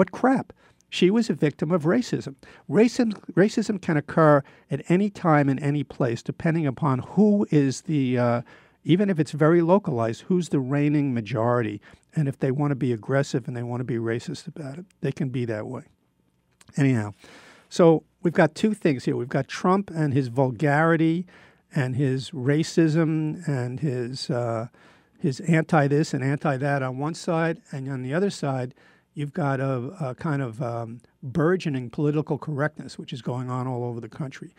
[0.00, 0.54] What crap?
[0.88, 2.36] She was a victim of racism.
[2.70, 8.16] Racism, racism can occur at any time in any place, depending upon who is the,
[8.16, 8.42] uh,
[8.82, 11.82] even if it's very localized, who's the reigning majority.
[12.16, 14.86] And if they want to be aggressive and they want to be racist about it,
[15.02, 15.82] they can be that way.
[16.78, 17.12] Anyhow,
[17.68, 19.16] so we've got two things here.
[19.16, 21.26] We've got Trump and his vulgarity
[21.74, 24.68] and his racism and his uh,
[25.18, 28.72] his anti this and anti that on one side, and on the other side,
[29.14, 33.84] you've got a, a kind of um, burgeoning political correctness, which is going on all
[33.84, 34.54] over the country.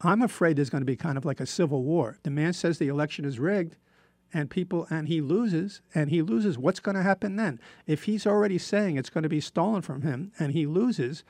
[0.00, 2.18] I'm afraid there's going to be kind of like a civil war.
[2.22, 3.76] The man says the election is rigged,
[4.32, 6.58] and people and he loses, and he loses.
[6.58, 7.60] What's going to happen then?
[7.86, 11.24] If he's already saying it's going to be stolen from him, and he loses,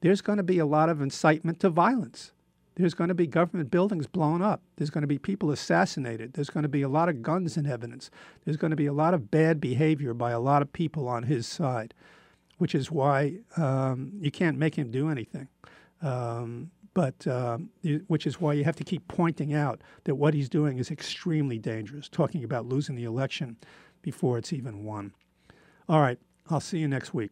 [0.00, 2.32] there's going to be a lot of incitement to violence.
[2.80, 4.62] There's going to be government buildings blown up.
[4.76, 6.32] There's going to be people assassinated.
[6.32, 8.10] There's going to be a lot of guns in evidence.
[8.44, 11.24] There's going to be a lot of bad behavior by a lot of people on
[11.24, 11.92] his side,
[12.58, 15.48] which is why um, you can't make him do anything.
[16.02, 17.70] Um, but um,
[18.08, 21.58] which is why you have to keep pointing out that what he's doing is extremely
[21.58, 23.56] dangerous, talking about losing the election
[24.02, 25.12] before it's even won.
[25.88, 26.18] All right,
[26.48, 27.30] I'll see you next week.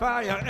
[0.00, 0.40] Fire